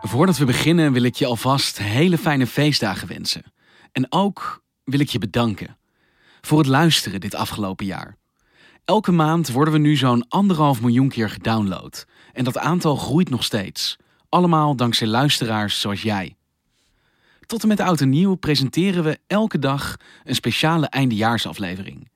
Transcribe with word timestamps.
Voordat 0.00 0.36
we 0.36 0.44
beginnen 0.44 0.92
wil 0.92 1.02
ik 1.02 1.14
je 1.14 1.26
alvast 1.26 1.78
hele 1.78 2.18
fijne 2.18 2.46
feestdagen 2.46 3.08
wensen. 3.08 3.42
En 3.92 4.06
ook 4.12 4.62
wil 4.84 5.00
ik 5.00 5.08
je 5.08 5.18
bedanken 5.18 5.76
voor 6.40 6.58
het 6.58 6.66
luisteren 6.66 7.20
dit 7.20 7.34
afgelopen 7.34 7.86
jaar. 7.86 8.16
Elke 8.84 9.12
maand 9.12 9.48
worden 9.48 9.72
we 9.72 9.78
nu 9.78 9.96
zo'n 9.96 10.28
anderhalf 10.28 10.80
miljoen 10.80 11.08
keer 11.08 11.30
gedownload. 11.30 12.06
En 12.32 12.44
dat 12.44 12.58
aantal 12.58 12.96
groeit 12.96 13.30
nog 13.30 13.44
steeds. 13.44 13.96
Allemaal 14.28 14.76
dankzij 14.76 15.06
luisteraars 15.06 15.80
zoals 15.80 16.02
jij. 16.02 16.36
Tot 17.46 17.62
en 17.62 17.68
met 17.68 17.80
oud 17.80 18.00
en 18.00 18.08
nieuw 18.08 18.34
presenteren 18.34 19.04
we 19.04 19.18
elke 19.26 19.58
dag 19.58 19.96
een 20.24 20.34
speciale 20.34 20.86
eindejaarsaflevering. 20.86 22.10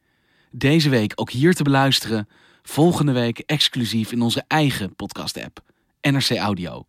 Deze 0.50 0.88
week 0.88 1.12
ook 1.14 1.30
hier 1.30 1.54
te 1.54 1.62
beluisteren, 1.62 2.28
volgende 2.62 3.12
week 3.12 3.38
exclusief 3.38 4.12
in 4.12 4.22
onze 4.22 4.44
eigen 4.46 4.94
podcast-app, 4.94 5.60
NRC 6.00 6.30
Audio. 6.30 6.84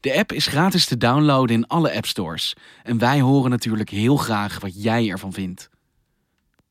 De 0.00 0.18
app 0.18 0.32
is 0.32 0.46
gratis 0.46 0.86
te 0.86 0.96
downloaden 0.96 1.56
in 1.56 1.66
alle 1.66 1.94
appstores 1.96 2.54
en 2.82 2.98
wij 2.98 3.20
horen 3.20 3.50
natuurlijk 3.50 3.90
heel 3.90 4.16
graag 4.16 4.60
wat 4.60 4.82
jij 4.82 5.08
ervan 5.10 5.32
vindt. 5.32 5.68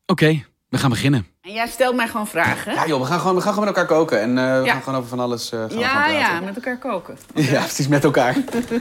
Oké, 0.06 0.44
we 0.68 0.78
gaan 0.78 0.90
beginnen. 0.90 1.26
En 1.40 1.52
jij 1.52 1.66
stelt 1.68 1.96
mij 1.96 2.08
gewoon 2.08 2.26
vragen. 2.26 2.74
Ja 2.74 2.86
joh, 2.86 3.00
we 3.00 3.06
gaan 3.06 3.18
gewoon, 3.20 3.34
we 3.34 3.40
gaan 3.40 3.52
gewoon 3.52 3.68
met 3.68 3.76
elkaar 3.76 3.96
koken. 3.96 4.20
En 4.20 4.38
eh, 4.38 4.58
we 4.60 4.64
Ja. 4.66 4.72
gaan 4.72 4.82
gewoon 4.82 4.98
over 4.98 5.08
van 5.10 5.20
alles 5.20 5.52
eh 5.52 5.58
gaan 5.68 5.78
ja, 5.78 6.06
ja, 6.08 6.40
met 6.40 6.54
elkaar 6.56 6.78
koken. 6.78 7.18
Ja, 7.34 7.60
precies, 7.60 7.88
met 7.88 8.04
elkaar. 8.04 8.36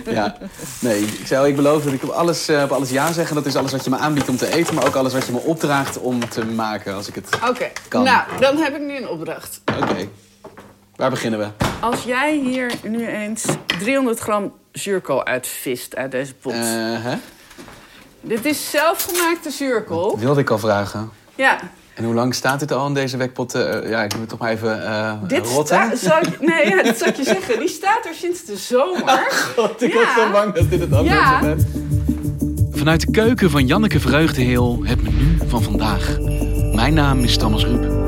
ja. 0.05 0.37
Nee, 0.81 1.01
ik 1.01 1.27
zei 1.27 1.39
al, 1.41 1.47
ik 1.47 1.55
beloof 1.55 1.83
dat 1.83 1.93
ik 1.93 2.03
op 2.03 2.09
alles, 2.09 2.47
eh, 2.47 2.63
op 2.63 2.71
alles 2.71 2.89
ja 2.89 3.11
zeg. 3.11 3.29
En 3.29 3.35
dat 3.35 3.45
is 3.45 3.55
alles 3.55 3.71
wat 3.71 3.83
je 3.83 3.89
me 3.89 3.97
aanbiedt 3.97 4.29
om 4.29 4.37
te 4.37 4.53
eten, 4.53 4.75
maar 4.75 4.85
ook 4.85 4.95
alles 4.95 5.13
wat 5.13 5.25
je 5.25 5.31
me 5.31 5.39
opdraagt 5.39 5.97
om 5.99 6.29
te 6.29 6.45
maken 6.45 6.93
als 6.95 7.07
ik 7.07 7.15
het... 7.15 7.29
Oké, 7.49 7.71
Kan. 7.87 8.03
nou, 8.03 8.39
dan 8.39 8.57
heb 8.57 8.75
ik 8.75 8.81
nu 8.81 8.97
een 8.97 9.07
opdracht. 9.09 9.61
Oké. 9.81 10.07
Waar 10.95 11.09
beginnen 11.09 11.39
we? 11.39 11.47
Als 11.81 12.03
jij 12.03 12.35
hier 12.37 12.71
nu 12.83 13.07
eens 13.07 13.45
300 13.79 14.19
gram 14.19 14.51
zuurkool 14.71 15.25
uitvist 15.25 15.95
uit 15.95 16.11
deze 16.11 16.33
pot. 16.33 16.53
Eh, 16.53 16.59
hè? 17.03 17.15
Dit 18.21 18.45
is 18.45 18.69
zelfgemaakte 18.69 19.49
zuurkool. 19.49 20.19
Wilde 20.19 20.39
ik 20.41 20.49
al 20.49 20.57
vragen. 20.59 21.09
Ja, 21.35 21.59
En 21.93 22.03
hoe 22.03 22.13
lang 22.13 22.33
staat 22.35 22.59
dit 22.59 22.71
al 22.71 22.87
in 22.87 22.93
deze 22.93 23.17
wekpot? 23.17 23.53
eh, 23.55 23.89
ja, 23.89 24.03
ik 24.03 24.11
moet 24.11 24.19
het 24.21 24.29
toch 24.29 24.39
maar 24.39 24.51
even 24.51 24.85
eh 24.85 25.13
dit 25.27 25.47
rotten. 25.47 25.91
ik, 25.91 26.41
nee, 26.41 26.67
ja, 26.69 26.83
dat 26.83 26.97
zal 26.97 27.07
ik 27.07 27.15
je 27.15 27.23
zeggen. 27.23 27.59
Die 27.59 27.67
staat 27.67 28.05
er 28.05 28.13
sinds 28.13 28.45
de 28.45 28.57
zomer. 28.57 29.31
God, 29.55 29.81
ik 29.81 29.93
Ja. 29.93 30.03
was 30.05 30.13
zo 30.13 30.31
bang 30.31 30.53
dat 30.53 30.69
dit 30.69 30.79
het 30.79 30.91
antwoord 30.93 31.19
Ja. 31.19 31.55
Vanuit 32.71 33.01
de 33.01 33.11
keuken 33.11 33.49
van 33.51 33.65
Janneke 33.65 33.99
Vreugdeheel 33.99 34.79
het 34.83 35.01
menu 35.03 35.37
van 35.47 35.63
vandaag. 35.63 36.17
Mijn 36.73 36.93
naam 36.93 37.19
is 37.19 37.37
Thomas 37.37 37.65
Ruip. 37.65 38.04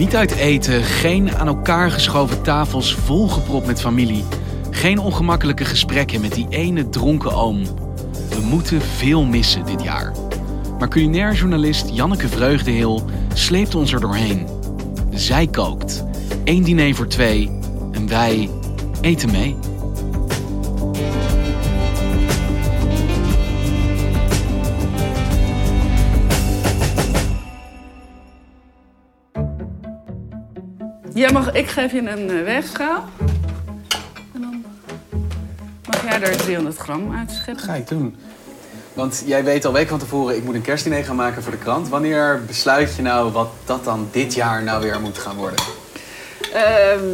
Niet 0.00 0.16
uit 0.16 0.34
eten, 0.34 0.82
geen 0.82 1.36
aan 1.36 1.46
elkaar 1.46 1.90
geschoven 1.90 2.42
tafels 2.42 2.94
volgepropt 2.94 3.66
met 3.66 3.80
familie. 3.80 4.24
Geen 4.70 4.98
ongemakkelijke 4.98 5.64
gesprekken 5.64 6.20
met 6.20 6.34
die 6.34 6.46
ene 6.50 6.88
dronken 6.88 7.32
oom. 7.32 7.62
We 8.28 8.40
moeten 8.42 8.80
veel 8.80 9.24
missen 9.24 9.64
dit 9.64 9.82
jaar. 9.82 10.12
Maar 10.78 10.88
culinair 10.88 11.34
journalist 11.34 11.88
Janneke 11.92 12.28
Vreugdeheel 12.28 13.02
sleept 13.34 13.74
ons 13.74 13.92
er 13.92 14.00
doorheen. 14.00 14.46
Zij 15.10 15.46
kookt. 15.46 16.04
Eén 16.44 16.62
diner 16.62 16.94
voor 16.94 17.08
twee. 17.08 17.50
En 17.92 18.08
wij 18.08 18.50
eten 19.00 19.30
mee. 19.30 19.56
Jij 31.20 31.32
mag, 31.32 31.52
ik 31.52 31.68
geef 31.68 31.92
je 31.92 31.98
een 31.98 32.30
eh, 32.30 32.44
weegschaal. 32.44 33.04
En 34.34 34.40
dan 34.40 34.64
mag 35.86 36.02
jij 36.02 36.22
er 36.22 36.36
300 36.36 36.76
gram 36.76 37.16
uitscheppen. 37.16 37.64
Ga 37.64 37.74
ik 37.74 37.88
doen. 37.88 38.16
Want 38.92 39.22
jij 39.26 39.44
weet 39.44 39.64
al 39.64 39.72
weken 39.72 39.88
van 39.88 39.98
tevoren, 39.98 40.36
ik 40.36 40.44
moet 40.44 40.54
een 40.54 40.62
kerstdiner 40.62 41.04
gaan 41.04 41.16
maken 41.16 41.42
voor 41.42 41.52
de 41.52 41.58
krant. 41.58 41.88
Wanneer 41.88 42.42
besluit 42.46 42.96
je 42.96 43.02
nou 43.02 43.32
wat 43.32 43.50
dat 43.64 43.84
dan 43.84 44.08
dit 44.10 44.34
jaar 44.34 44.62
nou 44.62 44.82
weer 44.82 45.00
moet 45.00 45.18
gaan 45.18 45.36
worden? 45.36 45.58
Ehm, 46.52 47.04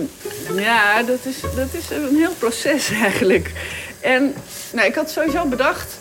ja, 0.58 1.02
dat 1.02 1.24
is, 1.24 1.40
dat 1.40 1.72
is 1.72 1.90
een 1.90 2.16
heel 2.16 2.34
proces 2.38 2.90
eigenlijk. 3.06 3.52
En 4.00 4.34
nou, 4.72 4.88
ik 4.88 4.94
had 4.94 5.10
sowieso 5.10 5.44
bedacht, 5.44 5.96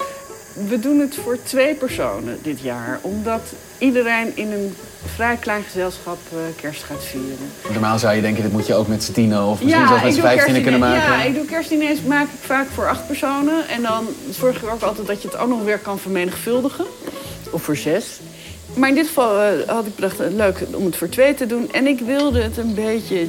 we 0.68 0.80
doen 0.80 1.00
het 1.00 1.16
voor 1.16 1.38
twee 1.44 1.76
personen 1.76 2.40
dit 2.42 2.60
jaar. 2.60 3.00
Omdat 3.02 3.42
iedereen 3.78 4.32
in 4.36 4.52
een 4.52 4.76
vrij 5.14 5.36
klein 5.36 5.64
gezelschap 5.64 6.18
eh, 6.32 6.38
kerst 6.62 6.84
gaat 6.84 7.04
vieren. 7.04 7.52
Normaal 7.72 8.00
zou 8.00 8.16
je 8.16 8.22
denken, 8.22 8.44
dit 8.44 8.52
moet 8.52 8.68
je 8.68 8.74
ook 8.74 8.88
met 8.88 9.04
z'n 9.04 9.12
tienen 9.12 9.46
of 9.46 9.62
misschien 9.62 9.88
zelfs 9.88 10.04
met 10.04 10.14
z'n 10.14 10.22
vijftienen 10.22 10.62
kunnen 10.62 10.80
maken. 10.80 11.18
Ja, 11.18 11.24
ik 11.24 11.36
doe 11.36 11.46
kerstdiners 11.46 12.02
maak 12.02 12.24
ik 12.24 12.40
vaak 12.42 12.68
voor 12.74 12.90
acht 12.90 13.08
personen. 13.08 13.68
En 13.68 13.82
dan 13.82 14.08
zorg 14.30 14.62
ik 14.62 14.70
ook 14.70 14.82
altijd 14.82 15.08
dat 15.08 15.22
je 15.22 15.28
het 15.28 15.38
ook 15.38 15.50
nog 15.50 15.64
weer 15.64 15.80
kan 15.80 16.00
vermenigvuldigen. 16.00 16.86
Of 17.50 17.64
voor 17.64 17.76
zes. 17.76 18.20
Maar 18.74 18.90
in 18.90 18.96
dit 18.96 19.08
geval 19.08 19.42
eh, 19.42 19.68
had 19.68 19.86
ik 19.86 19.96
bedacht, 19.96 20.20
eh, 20.20 20.32
leuk 20.32 20.66
om 20.72 20.86
het 20.86 20.96
voor 20.96 21.10
twee 21.10 21.34
te 21.34 21.46
doen. 21.46 21.72
En 21.72 21.88
ik 21.88 22.00
wilde 22.00 22.42
het 22.42 22.58
een 22.58 22.74
beetje 22.74 23.28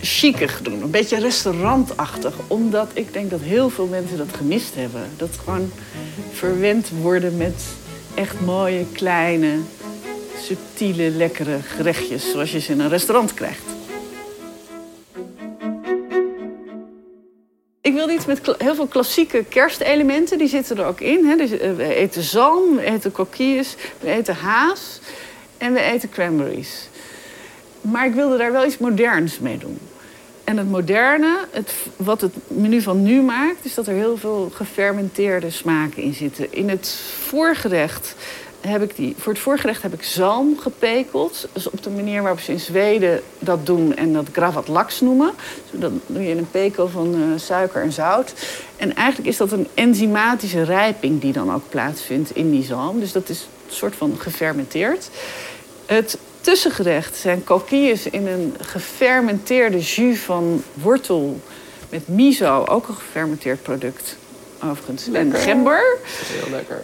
chicig 0.00 0.62
doen. 0.62 0.82
Een 0.82 0.90
beetje 0.90 1.18
restaurantachtig. 1.18 2.34
Omdat 2.46 2.90
ik 2.92 3.12
denk 3.12 3.30
dat 3.30 3.40
heel 3.40 3.70
veel 3.70 3.86
mensen 3.86 4.16
dat 4.16 4.36
gemist 4.36 4.74
hebben. 4.74 5.02
Dat 5.16 5.30
gewoon 5.44 5.70
verwend 6.32 6.90
worden 7.00 7.36
met 7.36 7.62
echt 8.14 8.40
mooie, 8.40 8.84
kleine, 8.92 9.56
subtiele, 10.44 11.10
lekkere 11.10 11.58
gerechtjes. 11.62 12.30
Zoals 12.30 12.52
je 12.52 12.60
ze 12.60 12.72
in 12.72 12.80
een 12.80 12.88
restaurant 12.88 13.34
krijgt. 13.34 13.62
Ik 17.80 17.94
wilde 17.94 18.12
iets 18.12 18.26
met 18.26 18.54
heel 18.58 18.74
veel 18.74 18.86
klassieke 18.86 19.44
kerstelementen. 19.48 20.38
Die 20.38 20.48
zitten 20.48 20.78
er 20.78 20.86
ook 20.86 21.00
in. 21.00 21.24
Hè. 21.24 21.36
Dus, 21.36 21.50
eh, 21.50 21.72
we 21.72 21.94
eten 21.94 22.22
zalm, 22.22 22.76
we 22.76 22.84
eten 22.84 23.12
coquilles, 23.12 23.74
we 24.00 24.10
eten 24.10 24.34
haas 24.34 25.00
en 25.58 25.72
we 25.72 25.80
eten 25.80 26.08
cranberries. 26.08 26.88
Maar 27.80 28.06
ik 28.06 28.14
wilde 28.14 28.36
daar 28.36 28.52
wel 28.52 28.66
iets 28.66 28.78
moderns 28.78 29.38
mee 29.38 29.58
doen. 29.58 29.78
En 30.44 30.56
het 30.56 30.70
moderne, 30.70 31.38
het, 31.50 31.72
wat 31.96 32.20
het 32.20 32.34
menu 32.46 32.80
van 32.80 33.02
nu 33.02 33.22
maakt, 33.22 33.64
is 33.64 33.74
dat 33.74 33.86
er 33.86 33.94
heel 33.94 34.16
veel 34.16 34.50
gefermenteerde 34.54 35.50
smaken 35.50 36.02
in 36.02 36.14
zitten. 36.14 36.52
In 36.52 36.68
het 36.68 36.88
voorgerecht 37.18 38.14
heb 38.68 38.82
ik 38.82 38.96
die, 38.96 39.14
voor 39.18 39.32
het 39.32 39.42
voorgerecht 39.42 39.82
heb 39.82 39.92
ik 39.92 40.02
zalm 40.02 40.58
gepekeld. 40.58 41.48
Dus 41.52 41.70
op 41.70 41.82
de 41.82 41.90
manier 41.90 42.22
waarop 42.22 42.40
ze 42.40 42.52
in 42.52 42.60
Zweden 42.60 43.22
dat 43.38 43.66
doen 43.66 43.96
en 43.96 44.12
dat 44.12 44.26
gravat 44.32 44.68
lax 44.68 45.00
noemen. 45.00 45.32
Dus 45.70 45.80
dan 45.80 46.00
doe 46.06 46.22
je 46.22 46.36
een 46.36 46.50
pekel 46.50 46.88
van 46.88 47.14
eh, 47.14 47.40
suiker 47.40 47.82
en 47.82 47.92
zout. 47.92 48.32
En 48.76 48.94
eigenlijk 48.94 49.28
is 49.28 49.36
dat 49.36 49.52
een 49.52 49.66
enzymatische 49.74 50.62
rijping 50.62 51.20
die 51.20 51.32
dan 51.32 51.54
ook 51.54 51.68
plaatsvindt 51.68 52.36
in 52.36 52.50
die 52.50 52.64
zalm. 52.64 53.00
Dus 53.00 53.12
dat 53.12 53.28
is 53.28 53.40
een 53.40 53.74
soort 53.74 53.96
van 53.96 54.14
gefermenteerd. 54.18 55.10
Het 55.86 56.18
tussengerecht 56.40 57.16
zijn 57.16 57.44
coquilles 57.44 58.06
in 58.06 58.26
een 58.26 58.54
gefermenteerde 58.60 59.78
jus 59.78 60.18
van 60.18 60.62
wortel 60.74 61.40
met 61.88 62.08
miso, 62.08 62.64
ook 62.64 62.88
een 62.88 62.94
gefermenteerd 62.94 63.62
product 63.62 64.16
overigens. 64.62 65.08
En 65.12 65.34
gember. 65.34 65.98
Heel 66.04 66.50
lekker. 66.50 66.82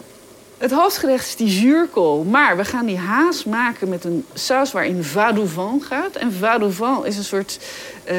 Het 0.61 0.71
hoofdgerecht 0.71 1.27
is 1.27 1.37
die 1.37 1.49
zuurkool, 1.49 2.25
maar 2.25 2.57
we 2.57 2.65
gaan 2.65 2.87
die 2.87 2.99
haas 2.99 3.45
maken 3.45 3.89
met 3.89 4.05
een 4.05 4.25
saus 4.35 4.73
waarin 4.73 5.05
vadouvent 5.05 5.85
gaat. 5.85 6.17
En 6.17 6.33
vadouvent 6.33 7.07
is 7.07 7.17
een 7.17 7.25
soort 7.25 7.59
eh, 8.05 8.17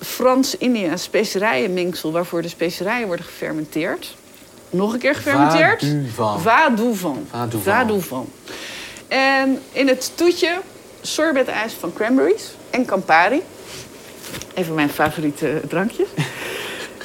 Frans-India 0.00 0.96
specerijenmengsel 0.96 2.12
waarvoor 2.12 2.42
de 2.42 2.48
specerijen 2.48 3.06
worden 3.06 3.24
gefermenteerd. 3.24 4.16
Nog 4.70 4.92
een 4.92 4.98
keer 4.98 5.14
gefermenteerd. 5.14 5.86
Vaduvent. 6.14 6.42
Vadouvent. 6.42 7.28
Vaduvent. 7.30 7.64
Vadouvent. 7.64 8.28
En 9.08 9.58
in 9.72 9.88
het 9.88 10.12
toetje 10.14 10.58
sorbetijs 11.00 11.72
van 11.72 11.92
cranberries 11.92 12.54
en 12.70 12.84
Campari. 12.84 13.42
Een 14.54 14.64
van 14.64 14.74
mijn 14.74 14.90
favoriete 14.90 15.60
drankjes. 15.68 16.08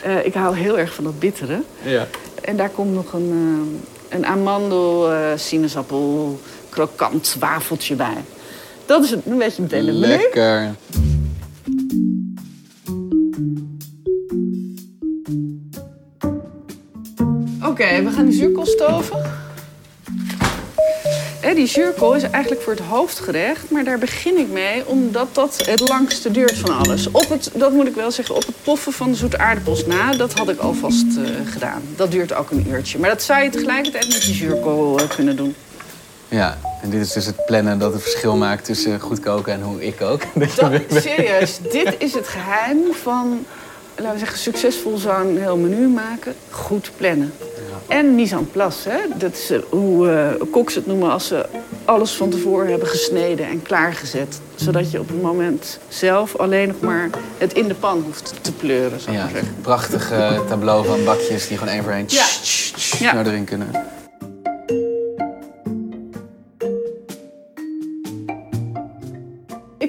Eh, 0.04 0.26
ik 0.26 0.34
hou 0.34 0.58
heel 0.58 0.78
erg 0.78 0.94
van 0.94 1.04
dat 1.04 1.20
bittere. 1.20 1.62
Ja. 1.84 2.08
En 2.42 2.58
daar 2.58 2.70
komt 2.70 2.94
nog 2.94 3.14
een, 3.14 3.82
een 4.14 4.26
amandel, 4.26 5.12
eh, 5.12 5.32
sinaasappel, 5.36 6.40
krokant 6.70 7.36
wafeltje 7.40 7.96
bij. 7.96 8.24
Dat 8.86 9.04
is 9.04 9.10
het, 9.10 9.26
een 9.26 9.38
beetje 9.38 9.62
meteen 9.62 9.88
het 9.88 9.96
menu. 9.96 10.08
Lekker. 10.08 10.76
Oké, 17.66 18.04
we 18.04 18.12
gaan 18.16 18.26
die 18.26 18.34
zuurkool 18.34 18.66
stoven. 18.66 19.43
Hè, 21.54 21.60
die 21.60 21.68
zuurkool 21.68 22.16
is 22.16 22.24
eigenlijk 22.24 22.62
voor 22.62 22.74
het 22.74 22.82
hoofdgerecht, 22.82 23.70
maar 23.70 23.84
daar 23.84 23.98
begin 23.98 24.38
ik 24.38 24.50
mee 24.50 24.88
omdat 24.88 25.36
dat 25.36 25.66
het 25.66 25.80
langste 25.80 26.32
duurt 26.32 26.58
van 26.58 26.78
alles. 26.78 27.12
Op 27.12 27.30
het, 27.30 27.50
dat 27.54 27.72
moet 27.72 27.88
ik 27.88 27.96
wel 27.96 28.12
zeggen, 28.12 28.36
op 28.36 28.46
het 28.46 28.56
poffen 28.64 28.94
van 28.94 29.12
de 29.12 29.18
zoete 29.18 29.38
aardappels 29.38 29.86
na, 29.86 30.12
dat 30.12 30.34
had 30.34 30.50
ik 30.50 30.60
alvast 30.60 31.06
eh, 31.18 31.52
gedaan. 31.52 31.82
Dat 31.96 32.12
duurt 32.12 32.34
ook 32.34 32.52
een 32.52 32.68
uurtje. 32.70 33.00
Maar 33.00 33.10
dat 33.10 33.24
zou 33.24 33.44
je 33.44 33.50
tegelijkertijd 33.50 34.08
met 34.08 34.22
die 34.22 34.34
zuurkool 34.34 35.00
eh, 35.00 35.10
kunnen 35.10 35.36
doen. 35.36 35.56
Ja, 36.28 36.58
en 36.82 36.90
dit 36.90 37.02
is 37.02 37.12
dus 37.12 37.26
het 37.26 37.46
plannen 37.46 37.80
dat 37.80 37.94
het 37.94 38.02
verschil 38.02 38.36
maakt 38.36 38.66
tussen 38.66 39.00
goed 39.00 39.20
koken 39.20 39.54
en 39.54 39.62
hoe 39.62 39.86
ik 39.86 39.96
kook. 39.96 40.22
Dat, 40.56 40.82
serieus, 40.90 41.60
dit 41.72 41.96
is 41.98 42.14
het 42.14 42.28
geheim 42.28 42.94
van, 43.02 43.46
laten 43.96 44.14
we 44.14 44.20
zeggen, 44.20 44.38
succesvol 44.38 44.98
zo'n 44.98 45.38
heel 45.38 45.58
menu 45.58 45.88
maken. 45.88 46.36
Goed 46.50 46.92
plannen. 46.98 47.34
En 47.88 48.16
mise 48.16 48.36
en 48.36 48.52
place, 48.52 48.90
hè? 48.90 48.98
dat 49.18 49.34
is 49.34 49.50
eh, 49.50 49.60
hoe 49.70 50.10
eh, 50.10 50.42
koks 50.52 50.76
het 50.76 50.86
noemen 50.86 51.12
als 51.12 51.28
ze 51.28 51.46
alles 51.86 52.12
van 52.12 52.30
tevoren 52.30 52.70
hebben 52.70 52.88
gesneden 52.88 53.48
en 53.48 53.62
klaargezet. 53.62 54.40
Zodat 54.56 54.92
je 54.92 55.00
op 55.00 55.08
het 55.08 55.22
moment 55.22 55.80
zelf 55.88 56.36
alleen 56.36 56.68
nog 56.68 56.80
maar 56.80 57.10
het 57.38 57.54
in 57.54 57.68
de 57.68 57.74
pan 57.74 58.02
hoeft 58.06 58.34
te 58.42 58.52
pleuren, 58.52 59.00
zou 59.00 59.16
Ja, 59.16 59.30
prachtig 59.62 60.12
eh, 60.12 60.40
tableau 60.48 60.86
van 60.86 61.04
bakjes 61.04 61.48
die 61.48 61.58
gewoon 61.58 61.74
één 61.74 61.84
voor 61.84 61.92
één 61.92 62.06
Ja. 62.08 62.26
Ja. 63.00 63.14
naar 63.14 63.26
erin 63.26 63.44
kunnen. 63.44 63.72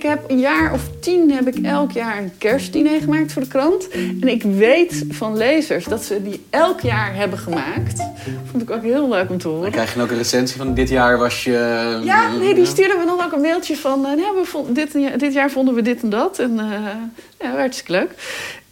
Heb 0.04 0.24
een 0.30 0.38
jaar 0.38 0.72
of 0.72 0.82
tien 1.00 1.30
heb 1.30 1.46
ik 1.48 1.64
elk 1.64 1.90
jaar 1.92 2.18
een 2.18 2.32
kerstdiner 2.38 3.00
gemaakt 3.00 3.32
voor 3.32 3.42
de 3.42 3.48
krant. 3.48 3.88
En 4.20 4.28
ik 4.28 4.42
weet 4.42 5.04
van 5.10 5.36
lezers 5.36 5.84
dat 5.84 6.04
ze 6.04 6.22
die 6.22 6.44
elk 6.50 6.80
jaar 6.80 7.14
hebben 7.14 7.38
gemaakt. 7.38 8.02
Vond 8.50 8.62
ik 8.62 8.70
ook 8.70 8.82
heel 8.82 9.08
leuk 9.08 9.30
om 9.30 9.38
te 9.38 9.48
horen. 9.48 9.62
Dan 9.62 9.70
krijg 9.70 9.94
je 9.94 10.02
ook 10.02 10.10
een 10.10 10.16
recensie 10.16 10.56
van 10.56 10.74
dit 10.74 10.88
jaar 10.88 11.18
was 11.18 11.44
je... 11.44 12.00
Ja, 12.04 12.32
nee, 12.36 12.54
die 12.54 12.66
stuurden 12.66 12.98
we 12.98 13.04
dan 13.04 13.20
ook 13.24 13.32
een 13.32 13.40
mailtje 13.40 13.76
van... 13.76 14.06
eh, 14.06 14.12
nee, 14.12 14.24
we 14.34 14.44
vonden, 14.44 14.74
dit, 14.74 14.92
dit 15.18 15.32
jaar 15.32 15.50
vonden 15.50 15.74
we 15.74 15.82
dit 15.82 16.02
en 16.02 16.10
dat. 16.10 16.38
En 16.38 16.58
eh 16.58 16.66
ja, 17.40 17.56
hartstikke 17.56 17.92
leuk. 17.92 18.10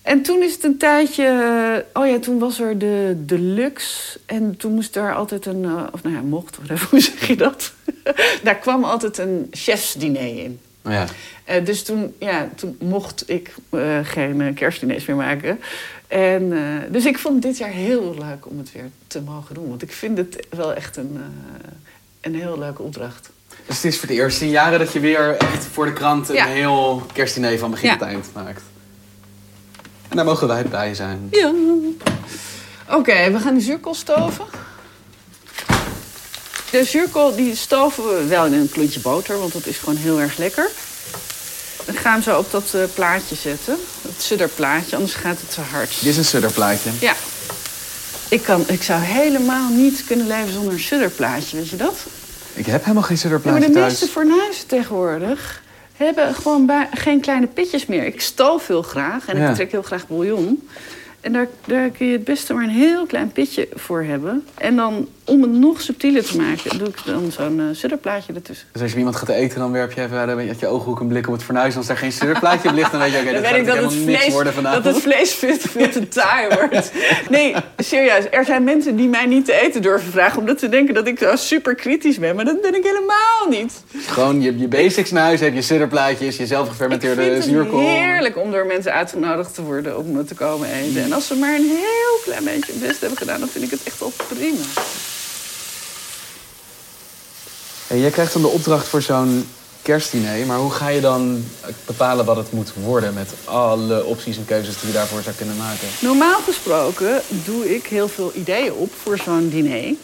En 0.03 0.23
toen 0.23 0.43
is 0.43 0.53
het 0.53 0.65
een 0.65 0.79
tijdje... 0.79 1.85
Oh 1.93 2.07
ja, 2.07 2.19
toen 2.19 2.39
was 2.39 2.61
er 2.61 2.79
de 2.79 3.15
deluxe. 3.17 4.19
En 4.27 4.57
toen 4.57 4.73
moest 4.75 4.95
daar 4.95 5.15
altijd 5.15 5.47
een... 5.47 5.65
eh, 5.65 5.83
of 5.93 6.03
nou 6.03 6.15
ja, 6.15 6.21
mocht, 6.23 6.59
hoe 6.91 7.01
zeg 7.01 7.27
je 7.27 7.37
dat? 7.37 7.73
daar 8.43 8.57
kwam 8.57 8.85
altijd 8.85 9.19
een 9.19 9.47
chefsdiner 9.51 10.39
in. 10.39 10.61
Oh 10.85 10.93
ja. 10.93 11.07
Eh, 11.45 11.65
dus 11.65 11.83
toen, 11.83 12.15
ja, 12.19 12.49
toen 12.57 12.77
mocht 12.81 13.31
ik 13.31 13.55
eh, 13.71 13.99
geen 14.03 14.41
eh, 14.41 14.55
kerstdiners 14.55 15.05
meer 15.07 15.17
maken. 15.17 15.61
En, 16.09 16.53
dus 16.91 17.05
ik 17.05 17.19
vond 17.19 17.43
dit 17.43 17.59
jaar 17.59 17.71
heel 17.71 18.15
leuk 18.19 18.47
om 18.47 18.59
het 18.59 18.73
weer 18.73 18.91
te 19.07 19.21
mogen 19.21 19.55
doen. 19.55 19.69
Want 19.69 19.83
ik 19.83 19.93
vind 19.93 20.19
het 20.19 20.47
wel 20.51 20.75
echt 20.75 20.97
een, 20.97 21.19
een 22.21 22.35
heel 22.35 22.59
leuke 22.59 22.83
opdracht. 22.83 23.31
Dus 23.67 23.77
het 23.77 23.85
is 23.85 23.99
voor 23.99 24.09
de 24.09 24.15
eerste 24.15 24.49
jaren 24.49 24.79
dat 24.79 24.93
je 24.93 25.01
weer 25.01 25.37
echt 25.37 25.65
voor 25.65 25.85
de 25.87 25.93
krant 25.93 26.29
een 26.29 26.35
Ja. 26.35 26.47
heel 26.47 27.03
kerstdiner 27.13 27.59
van 27.59 27.71
begin 27.71 27.89
Ja. 27.89 27.97
tot 27.97 28.09
eind 28.09 28.27
maakt. 28.35 28.63
En 30.09 30.17
daar 30.17 30.25
mogen 30.25 30.49
wij 30.49 30.65
bij 30.65 30.95
zijn. 30.95 31.29
Ja. 31.31 31.53
Oké, 32.89 33.31
we 33.31 33.39
gaan 33.39 33.55
die 33.55 33.63
zuurkool 33.63 33.95
stoven. 33.95 34.45
De 36.73 36.85
zuurkool 36.85 37.35
die 37.37 37.55
stoven 37.57 38.05
we 38.05 38.27
wel 38.27 38.47
in 38.47 38.53
een 38.53 38.71
klontje 38.71 39.01
boter, 39.01 39.39
want 39.39 39.53
dat 39.53 39.67
is 39.67 39.77
gewoon 39.79 39.97
heel 39.97 40.21
erg 40.21 40.37
lekker. 40.37 40.71
Dan 41.85 41.95
gaan 41.97 42.17
we 42.17 42.23
zo 42.23 42.39
op 42.39 42.51
dat 42.51 42.75
eh, 42.75 42.81
plaatje 42.95 43.35
zetten. 43.35 43.77
Dat 44.03 44.13
sudderplaatje, 44.19 44.97
anders 44.97 45.15
gaat 45.15 45.41
het 45.41 45.55
te 45.55 45.61
hard. 45.61 45.89
Dit 46.01 46.09
is 46.09 46.17
een 46.17 46.25
sudderplaatje. 46.25 46.91
Ja. 47.01 47.15
Ik, 48.29 48.43
kan, 48.43 48.65
ik 48.67 48.83
zou 48.83 49.01
helemaal 49.01 49.69
niet 49.71 50.05
kunnen 50.07 50.27
leven 50.27 50.53
zonder 50.53 50.73
een 50.73 50.81
sudderplaatje, 50.81 51.57
weet 51.57 51.69
je 51.69 51.77
dat? 51.77 51.95
Ik 52.55 52.67
heb 52.67 52.81
helemaal 52.83 53.03
geen 53.03 53.17
Ja, 53.23 53.29
maar 53.29 53.39
sudderplaatje 53.41 53.67
de 53.67 53.73
thuis. 53.75 53.91
meeste 53.93 54.07
fornuizen 54.09 54.67
tegenwoordig 54.67 55.63
hebben 55.97 56.35
gewoon 56.35 56.71
geen 56.95 57.21
kleine 57.21 57.47
pitjes 57.47 57.87
meer. 57.87 58.05
Ik 58.05 58.21
stoof 58.21 58.67
heel 58.67 58.83
graag 58.83 59.27
en 59.27 59.39
Ja. 59.39 59.49
ik 59.49 59.55
trek 59.55 59.71
heel 59.71 59.83
graag 59.83 60.07
bouillon. 60.09 60.69
En 61.21 61.33
daar, 61.33 61.49
daar 61.67 61.89
kun 61.91 62.07
je 62.07 62.13
het 62.13 62.25
beste 62.25 62.55
maar 62.55 62.65
een 62.65 62.71
heel 62.71 63.07
klein 63.07 63.33
pitje 63.33 63.69
voor 63.75 64.03
hebben. 64.03 64.47
En 64.55 64.77
dan, 64.77 65.09
om 65.33 65.43
het 65.43 65.53
nog 65.53 65.81
subtieler 65.81 66.25
te 66.25 66.37
maken, 66.37 66.79
doe 66.79 66.89
ik 66.89 66.97
dan 67.05 67.33
zo'n 67.37 67.61
eh 67.61 67.65
sudderplaatje 67.73 68.33
ertussen. 68.33 68.67
Dus 68.73 68.83
als 68.83 68.93
je 68.93 68.99
iemand 68.99 69.17
gaat 69.17 69.29
eten, 69.29 69.59
dan 69.59 69.73
werp 69.73 69.93
je 69.93 70.01
even 70.03 70.17
uit 70.17 70.41
je, 70.43 70.49
uit 70.49 70.61
je 70.61 70.67
ooghoek 70.67 71.01
een 71.01 71.07
blik 71.09 71.27
op 71.27 71.33
het 71.33 71.43
fornuis. 71.43 71.73
En 71.73 71.79
als 71.79 71.87
daar 71.87 71.97
geen 71.97 72.13
sudderplaatje 72.13 72.69
op 72.69 72.75
ligt, 72.75 72.91
dan 72.91 73.01
weet 73.01 73.13
je, 73.13 73.19
oké, 73.19 73.33
dat 73.33 73.47
gaat 73.47 73.57
ik 73.57 73.67
dat 73.67 73.77
het, 73.77 73.85
niks 73.85 73.95
vlees, 74.03 74.33
worden 74.33 74.53
vanavond. 74.53 74.85
dat 74.85 74.95
het 74.95 75.03
vlees 75.03 75.33
veel, 75.35 75.59
te- 75.59 75.69
veel 75.69 75.89
te 75.91 76.09
taai 76.09 76.49
wordt. 76.55 76.91
Nee, 77.31 77.55
serieus. 77.77 78.25
Er 78.31 78.45
zijn 78.45 78.65
mensen 78.65 78.97
die 78.97 79.09
mij 79.09 79.27
niet 79.27 79.45
te 79.45 79.53
eten 79.61 79.83
durven 79.83 80.13
vragen... 80.13 80.39
omdat 80.39 80.61
ze 80.61 80.69
denken 80.69 80.95
dat 80.95 81.07
ik 81.07 81.19
zo 81.19 81.37
super 81.37 81.75
kritisch 81.75 82.19
ben. 82.19 82.37
Maar 82.37 82.45
dat 82.45 82.61
ben 82.61 82.75
ik 82.75 82.83
helemaal 82.85 83.49
niet. 83.61 83.73
Gewoon 84.07 84.41
je, 84.43 84.59
je 84.59 84.69
basics 84.69 85.11
naar 85.11 85.23
huis, 85.23 85.41
heb 85.41 85.55
je 85.55 85.63
sudderplaatjes, 85.63 86.37
je 86.37 86.47
zelf 86.47 86.65
Ik 86.65 86.71
gefermenteerde 86.71 87.23
vind 87.23 87.35
het 87.35 87.45
zuurkool. 87.45 87.81
heerlijk 87.81 88.37
om 88.39 88.51
door 88.51 88.67
mensen 88.67 88.93
uitgenodigd 88.93 89.55
te 89.55 89.63
worden 89.63 89.99
om 89.99 90.13
me 90.13 90.25
te 90.25 90.35
komen 90.35 90.69
eten. 90.73 91.03
En 91.03 91.13
als 91.13 91.27
ze 91.27 91.35
maar 91.35 91.55
een 91.55 91.69
heel 91.69 92.21
klein 92.25 92.45
beetje 92.45 92.73
hun 92.73 92.81
best 92.89 93.01
hebben 93.01 93.19
gedaan, 93.19 93.41
dan 93.41 93.49
vind 93.49 93.65
ik 93.65 93.71
het 93.71 93.81
echt 93.85 93.99
wel 93.99 94.13
prima. 94.29 94.65
Hey, 97.93 98.01
jij 98.01 98.11
krijgt 98.11 98.33
dan 98.33 98.43
de 98.43 98.49
opdracht 98.49 98.89
voor 98.89 99.03
zo'n 99.03 99.49
kerstdiner, 99.83 100.47
maar 100.47 100.59
hoe 100.59 100.71
ga 100.71 100.89
je 100.89 101.01
dan 101.01 101.45
bepalen 101.87 102.25
wat 102.25 102.37
het 102.37 102.53
moet 102.53 102.73
worden 102.85 103.15
met 103.15 103.29
alle 103.45 104.05
opties 104.05 104.37
en 104.37 104.45
keuzes 104.45 104.79
die 104.81 104.87
je 104.89 104.95
daarvoor 104.95 105.23
zou 105.23 105.37
kunnen 105.37 105.57
maken? 105.57 105.87
Normaal 106.01 106.41
gesproken 106.41 107.21
doe 107.45 107.75
ik 107.75 107.87
heel 107.87 108.09
veel 108.09 108.33
ideeën 108.35 108.73
op 108.73 108.93
voor 109.03 109.19
zo'n 109.19 109.49
diner. 109.49 109.95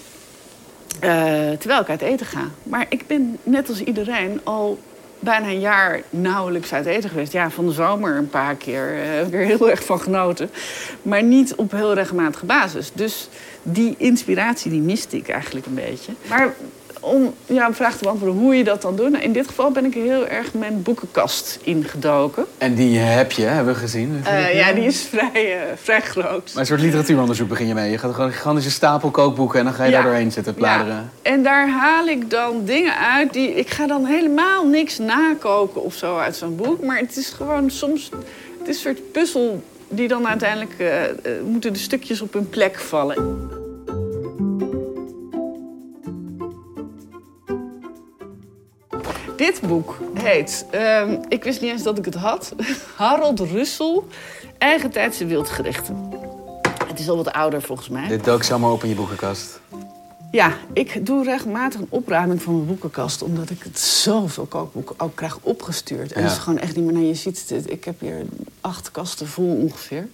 eh, 1.00 1.50
terwijl 1.58 1.80
ik 1.80 1.88
uit 1.88 2.00
eten 2.02 2.26
ga. 2.26 2.50
Maar 2.62 2.86
ik 2.88 3.06
ben 3.06 3.38
net 3.42 3.68
als 3.68 3.80
iedereen 3.80 4.40
al 4.44 4.78
bijna 5.18 5.46
een 5.48 5.60
jaar 5.60 6.02
nauwelijks 6.10 6.72
uit 6.72 6.86
eten 6.86 7.10
geweest. 7.10 7.32
Ja, 7.32 7.50
van 7.50 7.66
de 7.66 7.72
zomer 7.72 8.16
een 8.16 8.28
paar 8.30 8.54
keer. 8.54 8.94
eh, 9.02 9.08
heb 9.16 9.26
ik 9.26 9.34
er 9.34 9.44
heel 9.46 9.70
erg 9.70 9.84
van 9.84 10.00
genoten. 10.00 10.50
Maar 11.02 11.22
niet 11.22 11.54
op 11.54 11.70
heel 11.72 11.94
regelmatige 11.94 12.46
basis. 12.46 12.90
Dus 12.94 13.28
die 13.62 13.94
inspiratie 13.98 14.70
die 14.70 14.80
miste 14.80 15.16
ik 15.16 15.28
eigenlijk 15.28 15.66
een 15.66 15.74
beetje. 15.74 16.12
Maar 16.28 16.54
om 17.00 17.34
jouw 17.46 17.72
vraag 17.72 17.96
te 17.96 18.02
beantwoorden 18.04 18.38
hoe 18.38 18.54
je 18.56 18.64
dat 18.64 18.82
dan 18.82 18.96
doet... 18.96 19.10
Nou, 19.10 19.22
in 19.24 19.32
dit 19.32 19.46
geval 19.46 19.70
ben 19.70 19.84
ik 19.84 19.94
heel 19.94 20.26
erg 20.26 20.54
mijn 20.54 20.82
boekenkast 20.82 21.58
ingedoken. 21.62 22.44
En 22.58 22.74
die 22.74 22.98
heb 22.98 23.32
je, 23.32 23.42
hebben 23.42 23.74
we 23.74 23.80
gezien. 23.80 24.20
Eh, 24.24 24.54
ja, 24.54 24.72
die 24.72 24.84
is 24.84 25.00
vrij, 25.02 25.56
eh, 25.56 25.60
vrij 25.82 26.00
groot. 26.00 26.50
Maar 26.52 26.60
een 26.62 26.66
soort 26.66 26.80
literatuuronderzoek 26.80 27.48
begin 27.48 27.66
je 27.66 27.74
mee. 27.74 27.90
Je 27.90 27.98
gaat 27.98 28.10
gewoon 28.12 28.26
een 28.26 28.32
gigantische 28.32 28.70
stapel 28.70 29.10
kookboeken 29.10 29.58
en 29.58 29.64
dan 29.64 29.74
ga 29.74 29.84
je 29.84 29.90
Ja. 29.90 29.96
daar 29.96 30.06
doorheen 30.06 30.32
zitten 30.32 30.54
bladeren. 30.54 30.94
Ja. 30.94 31.30
En 31.30 31.42
daar 31.42 31.68
haal 31.70 32.06
ik 32.06 32.30
dan 32.30 32.64
dingen 32.64 32.96
uit 32.98 33.32
die. 33.32 33.54
Ik 33.54 33.70
ga 33.70 33.86
dan 33.86 34.04
helemaal 34.04 34.66
niks 34.66 34.98
nakoken 34.98 35.82
of 35.82 35.94
zo 35.94 36.16
uit 36.18 36.36
zo'n 36.36 36.56
boek. 36.56 36.84
Maar 36.84 36.98
het 36.98 37.16
is 37.16 37.28
gewoon 37.28 37.70
soms. 37.70 38.10
Het 38.58 38.68
is 38.68 38.74
een 38.76 38.80
soort 38.82 39.12
puzzel 39.12 39.62
die 39.88 40.08
dan 40.08 40.28
uiteindelijk. 40.28 40.74
eh, 40.78 40.92
moeten 41.44 41.72
de 41.72 41.78
stukjes 41.78 42.20
op 42.20 42.32
hun 42.32 42.48
plek 42.48 42.78
vallen. 42.78 43.16
Dit 49.38 49.60
boek 49.60 49.98
heet. 50.14 50.64
ehm, 50.70 51.16
ik 51.28 51.44
wist 51.44 51.60
niet 51.60 51.70
eens 51.70 51.82
dat 51.82 51.98
ik 51.98 52.04
het 52.04 52.14
had. 52.14 52.52
Harold 52.96 53.40
Russell. 53.40 54.00
Eigentijdse 54.58 55.26
wildgerechten. 55.26 56.10
Het 56.86 56.98
is 56.98 57.08
al 57.08 57.16
wat 57.16 57.32
ouder 57.32 57.62
volgens 57.62 57.88
mij. 57.88 58.08
Dit 58.08 58.24
dook 58.24 58.42
zomaar 58.42 58.70
op 58.70 58.82
in 58.82 58.88
je 58.88 58.94
boekenkast. 58.94 59.60
Ja, 60.30 60.52
ik 60.72 61.06
doe 61.06 61.24
regelmatig 61.24 61.80
een 61.80 61.86
opruiming 61.88 62.42
van 62.42 62.54
mijn 62.54 62.66
boekenkast... 62.66 63.22
omdat 63.22 63.50
ik 63.50 63.62
het 63.62 63.78
zoveel 63.78 64.46
kookboeken 64.46 64.94
ook 64.98 65.16
krijg 65.16 65.38
opgestuurd. 65.42 66.12
En 66.12 66.22
Ja. 66.22 66.28
is 66.28 66.38
gewoon 66.38 66.58
echt 66.58 66.76
niet 66.76 66.84
meer... 66.84 66.94
Nou, 66.94 67.06
je 67.06 67.14
ziet 67.14 67.52
ik 67.66 67.84
heb 67.84 68.00
hier 68.00 68.26
acht 68.60 68.90
kasten 68.90 69.26
vol 69.28 69.56
ongeveer. 69.56 70.08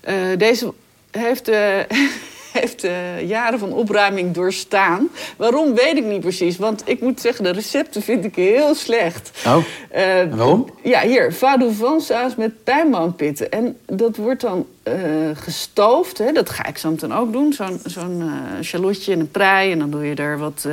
Eh, 0.00 0.16
deze 0.38 0.72
heeft, 1.10 1.48
eh, 1.48 1.78
heeft 2.62 2.84
eh, 2.84 3.28
jaren 3.28 3.58
van 3.58 3.72
opruiming 3.72 4.34
doorstaan. 4.34 5.08
Waarom, 5.36 5.74
weet 5.74 5.96
ik 5.96 6.04
niet 6.04 6.20
precies. 6.20 6.56
Want 6.56 6.82
ik 6.84 7.00
moet 7.00 7.20
zeggen, 7.20 7.44
de 7.44 7.50
recepten 7.50 8.02
vind 8.02 8.24
ik 8.24 8.34
heel 8.34 8.74
slecht. 8.74 9.30
Oh, 9.46 9.56
Eh, 9.88 10.18
en 10.20 10.36
waarom? 10.36 10.70
ja, 10.82 11.00
hier, 11.00 11.32
vadouvan 11.32 12.00
saus 12.00 12.34
met 12.34 12.64
pijnboompitten. 12.64 13.50
En 13.50 13.76
dat 13.86 14.16
wordt 14.16 14.40
dan 14.40 14.66
eh, 14.82 14.94
gestoofd. 15.34 16.18
Hè? 16.18 16.32
Dat 16.32 16.50
ga 16.50 16.66
ik 16.66 16.78
zo 16.78 16.90
meteen 16.90 17.12
ook 17.12 17.32
doen. 17.32 17.52
Zo'n 17.52 17.80
zo'n 17.84 18.30
shallotje 18.62 19.12
en 19.12 19.20
een 19.20 19.30
prei. 19.30 19.72
En 19.72 19.78
dan 19.78 19.90
doe 19.90 20.04
je 20.06 20.14
er 20.14 20.38
wat 20.38 20.66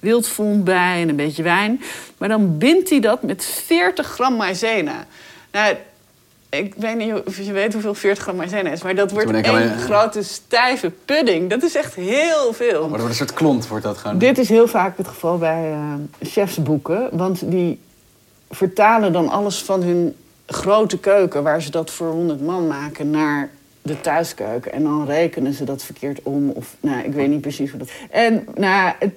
wildfond 0.00 0.64
bij 0.64 1.02
en 1.02 1.08
een 1.08 1.16
beetje 1.16 1.42
wijn. 1.42 1.80
Maar 2.18 2.28
dan 2.28 2.58
bindt 2.58 2.90
hij 2.90 3.00
dat 3.00 3.22
met 3.22 3.44
40 3.44 4.06
gram 4.06 4.36
maïzena. 4.36 5.06
Nou, 5.52 5.74
Ik 6.58 6.74
weet 6.76 6.96
niet 6.96 7.12
of 7.26 7.36
je 7.36 7.52
weet 7.52 7.72
hoeveel 7.72 7.94
40 7.94 8.22
gram 8.22 8.36
maïzena 8.36 8.70
is, 8.70 8.82
maar 8.82 8.94
dat 8.94 9.10
wordt 9.10 9.30
één 9.30 9.46
aan 9.46 9.78
grote 9.78 10.22
stijve 10.22 10.92
pudding. 11.04 11.50
Dat 11.50 11.62
is 11.62 11.74
echt 11.74 11.94
heel 11.94 12.52
veel. 12.52 12.80
Maar 12.80 12.90
dat 12.90 12.90
wordt 12.90 13.08
een 13.08 13.14
soort 13.14 13.32
klont, 13.32 13.68
wordt 13.68 13.84
dat 13.84 13.98
gewoon. 13.98 14.18
Dit 14.18 14.38
is 14.38 14.48
heel 14.48 14.68
vaak 14.68 14.96
het 14.96 15.08
geval 15.08 15.38
bij 15.38 15.72
eh, 15.72 16.28
chefsboeken, 16.28 17.08
want 17.12 17.50
die 17.50 17.80
vertalen 18.50 19.12
dan 19.12 19.28
alles 19.28 19.62
van 19.62 19.82
hun 19.82 20.14
grote 20.46 20.98
keuken, 20.98 21.42
waar 21.42 21.62
ze 21.62 21.70
dat 21.70 21.90
voor 21.90 22.10
100 22.10 22.40
man 22.40 22.66
maken, 22.66 23.10
naar 23.10 23.50
de 23.82 24.00
thuiskeuken. 24.00 24.72
En 24.72 24.82
dan 24.82 25.06
rekenen 25.06 25.52
ze 25.52 25.64
dat 25.64 25.82
verkeerd 25.82 26.22
om. 26.22 26.50
Of, 26.50 26.76
nou, 26.80 27.04
ik 27.04 27.12
weet 27.12 27.28
niet 27.28 27.40
precies 27.40 27.70
hoe 27.70 27.78
dat. 27.78 27.90
En 28.10 28.46
nou, 28.54 28.92
het, 28.98 29.12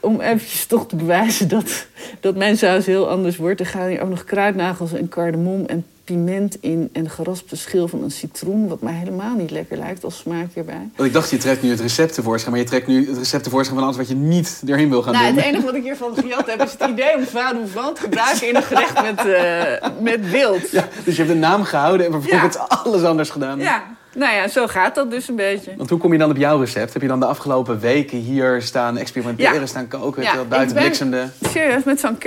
om 0.00 0.20
eventjes 0.20 0.66
toch 0.66 0.86
te 0.86 0.96
bewijzen 0.96 1.48
dat, 1.48 1.86
dat 2.20 2.36
mijn 2.36 2.56
saus 2.56 2.86
heel 2.86 3.08
anders 3.08 3.36
wordt, 3.36 3.60
er 3.60 3.66
gaan 3.66 3.88
hier 3.88 4.02
ook 4.02 4.08
nog 4.08 4.24
kruidnagels 4.24 4.92
en 4.92 5.08
cardamom 5.08 5.64
en 5.66 5.86
piment 6.14 6.56
in 6.60 6.88
en 6.92 7.10
geraspte 7.10 7.56
schil 7.56 7.88
van 7.88 8.02
een 8.02 8.10
citroen, 8.10 8.68
wat 8.68 8.80
mij 8.82 8.92
helemaal 8.92 9.34
niet 9.36 9.50
lekker 9.50 9.76
lijkt 9.76 10.04
als 10.04 10.18
smaak 10.18 10.46
hierbij. 10.54 10.88
Want 10.96 11.08
ik 11.08 11.14
dacht, 11.14 11.30
je 11.30 11.36
trekt 11.36 11.62
nu 11.62 11.70
het 11.70 11.80
recept 11.80 12.14
tevoorschijn, 12.14 12.50
maar 12.52 12.60
je 12.60 12.66
trekt 12.66 12.86
nu 12.86 13.08
het 13.08 13.18
recept 13.18 13.44
tevoorschijn 13.44 13.76
van 13.76 13.84
alles 13.86 13.96
wat 13.98 14.08
je 14.08 14.14
niet 14.14 14.62
erin 14.66 14.88
wil 14.90 15.02
gaan 15.02 15.12
Nou, 15.12 15.26
doen. 15.26 15.36
het 15.36 15.44
enige 15.44 15.64
wat 15.64 15.74
ik 15.74 15.82
hiervan 15.82 16.14
gejat 16.16 16.46
heb 16.50 16.62
is 16.62 16.72
het 16.78 16.90
idee 16.90 17.16
om 17.16 17.24
vader 17.26 17.68
van 17.68 17.94
te 17.94 18.00
gebruiken 18.00 18.48
in 18.48 18.56
een 18.56 18.62
gerecht 18.62 19.02
met, 19.02 19.26
eh, 19.26 19.88
met 20.00 20.30
wild. 20.30 20.70
Ja, 20.70 20.88
dus 21.04 21.16
je 21.16 21.22
hebt 21.22 21.34
de 21.34 21.40
naam 21.40 21.62
gehouden 21.64 22.06
en 22.06 22.12
vervolgens 22.12 22.58
alles 22.84 23.02
anders 23.02 23.30
gedaan. 23.30 23.58
Ja, 23.58 23.82
nou 24.14 24.34
ja, 24.34 24.48
zo 24.48 24.66
gaat 24.66 24.94
dat 24.94 25.10
dus 25.10 25.28
een 25.28 25.36
beetje. 25.36 25.72
Want 25.76 25.90
hoe 25.90 25.98
kom 25.98 26.12
je 26.12 26.18
dan 26.18 26.30
op 26.30 26.36
jouw 26.36 26.58
recept? 26.60 26.92
Heb 26.92 27.02
je 27.02 27.08
dan 27.08 27.20
de 27.20 27.26
afgelopen 27.26 27.80
weken 27.80 28.18
hier 28.18 28.62
staan 28.62 28.96
experimenteren, 28.96 29.60
Ja. 29.60 29.66
staan 29.66 29.88
koken, 29.88 30.22
Ja, 30.22 30.44
buiten 30.48 30.76
bliksemde? 30.76 31.28
Serieus, 31.48 31.82
met 31.84 32.00
zo'n 32.00 32.18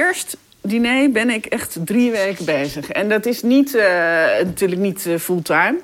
kerstdiner 0.64 1.12
ben 1.12 1.30
ik 1.30 1.46
echt 1.46 1.78
drie 1.86 2.12
weken 2.12 2.46
bezig. 2.46 2.90
En 2.90 3.10
dat 3.10 3.26
is 3.26 3.42
niet, 3.42 3.76
eh, 3.76 3.86
natuurlijk 4.44 4.82
niet 4.82 5.06
eh, 5.06 5.18
fulltime. 5.18 5.80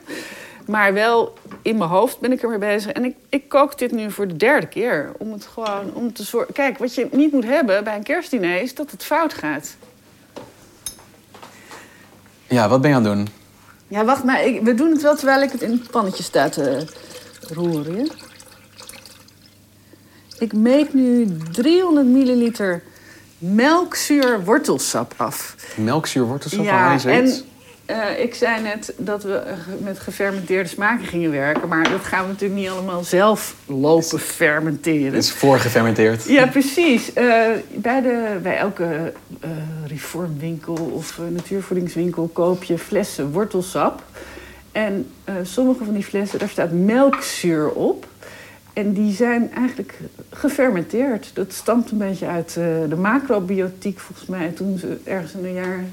Maar 0.65 0.93
wel 0.93 1.33
in 1.61 1.77
mijn 1.77 1.89
hoofd 1.89 2.19
ben 2.19 2.31
ik 2.31 2.41
ermee 2.41 2.57
bezig. 2.57 2.91
En 2.91 3.05
ik, 3.05 3.15
ik 3.29 3.49
kook 3.49 3.77
dit 3.77 3.91
nu 3.91 4.11
voor 4.11 4.27
de 4.27 4.35
derde 4.35 4.67
keer. 4.67 5.11
Om 5.17 5.31
het 5.31 5.45
gewoon 5.45 5.93
om 5.93 6.13
te 6.13 6.23
zorgen. 6.23 6.53
Kijk, 6.53 6.77
wat 6.77 6.95
je 6.95 7.07
niet 7.11 7.31
moet 7.31 7.45
hebben 7.45 7.83
bij 7.83 7.95
een 7.95 8.03
kerstdiner 8.03 8.61
is 8.61 8.75
dat 8.75 8.91
het 8.91 9.03
fout 9.03 9.33
gaat. 9.33 9.75
Ja, 12.47 12.69
wat 12.69 12.81
ben 12.81 12.89
je 12.89 12.95
aan 12.95 13.05
het 13.05 13.13
doen? 13.13 13.27
Ja, 13.87 14.05
wacht 14.05 14.23
maar. 14.23 14.45
Ik, 14.45 14.61
we 14.61 14.73
doen 14.73 14.91
het 14.91 15.01
wel 15.01 15.15
terwijl 15.15 15.41
ik 15.41 15.51
het 15.51 15.61
in 15.61 15.71
het 15.71 15.91
pannetje 15.91 16.23
sta 16.23 16.49
te 16.49 16.85
roeren. 17.53 18.09
Ik 20.39 20.53
meet 20.53 20.93
nu 20.93 21.27
300 21.51 22.07
milliliter 22.07 22.83
melkzuur 23.39 24.43
wortelsap 24.43 25.13
af. 25.17 25.55
Melkzuur, 25.75 26.25
wortelsap, 26.25 26.63
ja, 26.63 26.99
en 27.05 27.43
eh, 27.89 28.19
ik 28.19 28.35
zei 28.35 28.61
net 28.61 28.93
dat 28.97 29.23
we 29.23 29.41
met 29.79 29.99
gefermenteerde 29.99 30.69
smaken 30.69 31.05
gingen 31.05 31.31
werken. 31.31 31.67
Maar 31.67 31.89
dat 31.89 32.03
gaan 32.03 32.21
we 32.21 32.27
natuurlijk 32.27 32.59
niet 32.59 32.69
allemaal 32.69 33.03
zelf 33.03 33.55
lopen 33.65 34.19
fermenteren. 34.19 35.13
Het 35.13 35.23
is 35.23 35.31
voorgefermenteerd. 35.31 36.23
Ja, 36.27 36.47
precies. 36.47 37.13
Eh, 37.13 37.25
bij, 37.73 38.01
de, 38.01 38.39
bij 38.41 38.57
elke 38.57 39.13
eh, 39.39 39.49
reformwinkel 39.87 40.91
of 40.93 41.19
natuurvoedingswinkel 41.29 42.29
koop 42.33 42.63
je 42.63 42.77
flessen 42.77 43.31
wortelsap. 43.31 44.03
En 44.71 45.11
sommige 45.43 45.83
van 45.83 45.93
die 45.93 46.03
flessen, 46.03 46.39
daar 46.39 46.49
staat 46.49 46.71
melkzuur 46.71 47.69
op. 47.69 48.05
En 48.79 48.93
die 48.93 49.13
zijn 49.13 49.51
eigenlijk 49.53 49.99
gefermenteerd. 50.29 51.31
Dat 51.33 51.53
stamt 51.53 51.91
een 51.91 51.97
beetje 51.97 52.27
uit 52.27 52.47
eh, 52.47 52.63
de 52.89 52.95
macrobiotiek 52.95 53.99
volgens 53.99 54.27
mij. 54.27 54.49
Toen 54.49 54.77
ze 54.77 54.97
ergens 55.03 55.33
in 55.33 55.41
de 55.41 55.53
jaren 55.53 55.91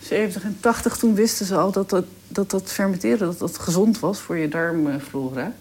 70 0.00 0.42
en 0.42 0.56
80, 0.60 0.96
toen 0.96 1.14
wisten 1.14 1.46
ze 1.46 1.56
al 1.56 1.72
dat 1.72 1.90
dat, 1.90 2.04
dat, 2.28 2.50
dat 2.50 2.72
fermenteren 2.72 3.18
dat 3.18 3.38
dat 3.38 3.58
gezond 3.58 4.00
was 4.00 4.20
voor 4.20 4.36
je 4.36 4.48
darmflora. 4.48 5.52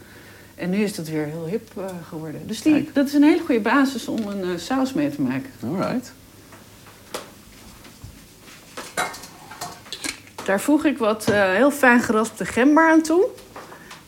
En 0.56 0.70
nu 0.70 0.78
is 0.78 0.96
dat 0.96 1.08
weer 1.08 1.26
heel 1.26 1.46
hip 1.46 1.72
eh, 1.78 1.86
geworden. 2.08 2.42
Dus 2.48 2.62
die, 2.62 2.74
Kijk. 2.74 2.94
dat 2.94 3.08
is 3.08 3.14
een 3.14 3.24
hele 3.24 3.44
goede 3.46 3.62
basis 3.62 4.08
om 4.08 4.28
een 4.28 4.44
eh, 4.44 4.58
saus 4.58 4.94
mee 4.94 5.10
te 5.10 5.22
maken. 5.22 5.50
Alright. 5.64 6.12
Daar 10.46 10.62
voeg 10.62 10.86
ik 10.86 10.98
wat 10.98 11.26
heel 11.32 11.72
fijn 11.72 12.02
geraspte 12.02 12.46
gember 12.46 12.90
aan 12.90 13.02
toe. 13.02 13.26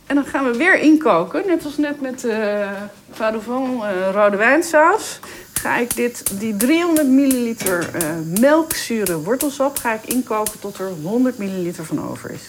En 0.09 0.15
dan 0.15 0.25
gaan 0.25 0.51
we 0.51 0.57
weer 0.57 0.79
inkoken. 0.79 1.43
Net 1.47 1.65
als 1.65 1.77
net 1.77 2.01
met 2.01 2.23
uh, 2.23 2.69
Vadovan 3.11 3.85
eh, 3.85 4.09
rode 4.11 4.37
wijnsaus. 4.37 5.19
Ga 5.53 5.77
ik 5.77 5.95
dit, 5.95 6.39
die 6.39 6.57
300 6.57 7.07
milliliter 7.07 7.89
eh, 7.95 8.09
melkzure 8.39 9.17
wortelsap 9.17 9.77
ga 9.77 9.93
ik 9.93 10.05
inkoken 10.05 10.59
tot 10.59 10.79
er 10.79 10.91
100 11.03 11.37
milliliter 11.37 11.85
van 11.85 12.09
over 12.09 12.31
is. 12.31 12.41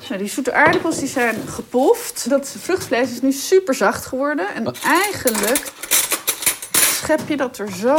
Zo, 0.00 0.16
die 0.16 0.28
zoete 0.28 0.52
aardappels 0.52 0.98
die 0.98 1.08
zijn 1.08 1.36
gepoft. 1.48 2.28
Dat 2.28 2.54
vruchtvlees 2.58 3.10
is 3.10 3.20
nu 3.20 3.32
super 3.32 3.74
zacht 3.74 4.06
geworden. 4.06 4.46
En 4.54 4.74
eigenlijk 4.84 5.72
schep 6.72 7.28
je 7.28 7.36
dat 7.36 7.58
er 7.58 7.72
zo... 7.72 7.96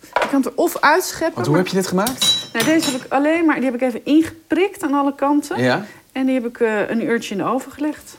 Je 0.00 0.28
kan 0.30 0.40
het 0.42 0.46
er 0.46 0.52
of 0.54 0.78
uitscheppen... 0.80 1.34
Want 1.34 1.46
hoe 1.46 1.56
maar- 1.56 1.64
heb 1.64 1.72
je 1.72 1.78
dit 1.80 1.86
gemaakt? 1.86 2.32
nou, 2.52 2.64
deze 2.64 2.90
heb 2.90 3.04
ik 3.04 3.12
alleen 3.12 3.44
maar, 3.44 3.54
die 3.54 3.64
heb 3.64 3.74
ik 3.74 3.80
even 3.80 4.04
ingeprikt 4.04 4.82
aan 4.82 4.94
alle 4.94 5.14
kanten. 5.14 5.62
Ja? 5.62 5.86
En 6.12 6.26
die 6.26 6.34
heb 6.34 6.46
ik 6.46 6.60
eh, 6.60 6.88
een 6.90 7.04
uurtje 7.04 7.30
in 7.34 7.40
de 7.40 7.44
oven 7.48 7.72
gelegd. 7.72 8.16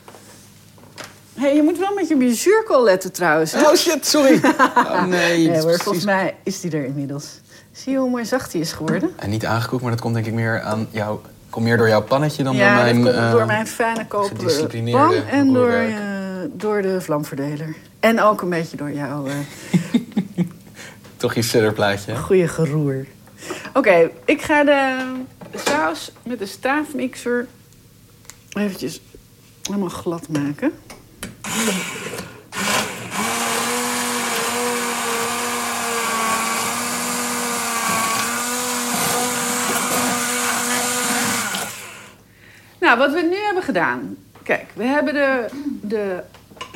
hey, 1.33 1.55
je 1.55 1.63
moet 1.63 1.77
wel 1.77 1.93
met 1.93 2.07
je 2.07 2.33
zuurkool 2.33 2.83
letten 2.83 3.11
trouwens. 3.11 3.51
hè? 3.51 3.61
Oh 3.61 3.75
shit, 3.75 4.07
sorry. 4.07 4.39
Oh, 4.75 5.05
nee, 5.05 5.47
Nee 5.47 5.59
hoor, 5.61 5.79
volgens 5.79 6.05
mij 6.05 6.35
is 6.43 6.59
die 6.61 6.71
er 6.71 6.85
inmiddels. 6.85 7.39
Zie 7.71 7.91
je 7.91 7.97
hoe 7.97 8.09
mooi 8.09 8.25
zacht 8.25 8.51
die 8.51 8.61
is 8.61 8.71
geworden? 8.71 9.11
En 9.15 9.29
niet 9.29 9.45
aangekoekt, 9.45 9.81
maar 9.81 9.91
dat 9.91 10.01
komt 10.01 10.13
denk 10.13 10.25
ik 10.25 10.33
meer 10.33 10.61
aan 10.61 10.87
jou. 10.91 11.19
Komt 11.49 11.65
meer 11.65 11.77
door 11.77 11.87
jouw 11.87 12.01
pannetje 12.01 12.43
dan 12.43 12.55
ja, 12.55 12.75
door 12.75 12.83
mijn. 12.83 13.03
dat 13.03 13.15
komt 13.15 13.31
door 13.31 13.45
mijn 13.45 13.67
fijne 13.67 14.07
koperen 14.07 14.37
gedisciplineerde 14.37 15.21
pan 15.21 15.27
en 15.29 15.53
door, 15.53 15.71
eh, 15.71 15.95
door 16.53 16.81
de 16.81 17.01
vlamverdeler. 17.01 17.75
En 17.99 18.21
ook 18.21 18.41
een 18.41 18.49
beetje 18.49 18.77
door 18.77 18.91
jouw 18.91 19.25
eh, 19.27 19.33
Toch 21.17 21.33
je 21.33 21.41
sudderplaatje. 21.41 22.11
hè? 22.11 22.17
goede 22.17 22.47
geroer. 22.47 23.05
Oké, 23.73 24.09
ik 24.25 24.41
ga 24.41 24.63
de 24.63 25.05
saus 25.55 26.11
met 26.23 26.39
de 26.39 26.45
staafmixer 26.45 27.47
eventjes 28.53 29.01
helemaal 29.61 29.89
glad 29.89 30.29
maken. 30.29 30.73
Nou, 42.79 42.97
wat 42.97 43.13
we 43.13 43.21
nu 43.21 43.35
hebben 43.35 43.63
gedaan. 43.63 44.17
Kijk, 44.43 44.65
we 44.73 44.83
hebben 44.83 45.13
de, 45.13 45.45
de 45.81 46.23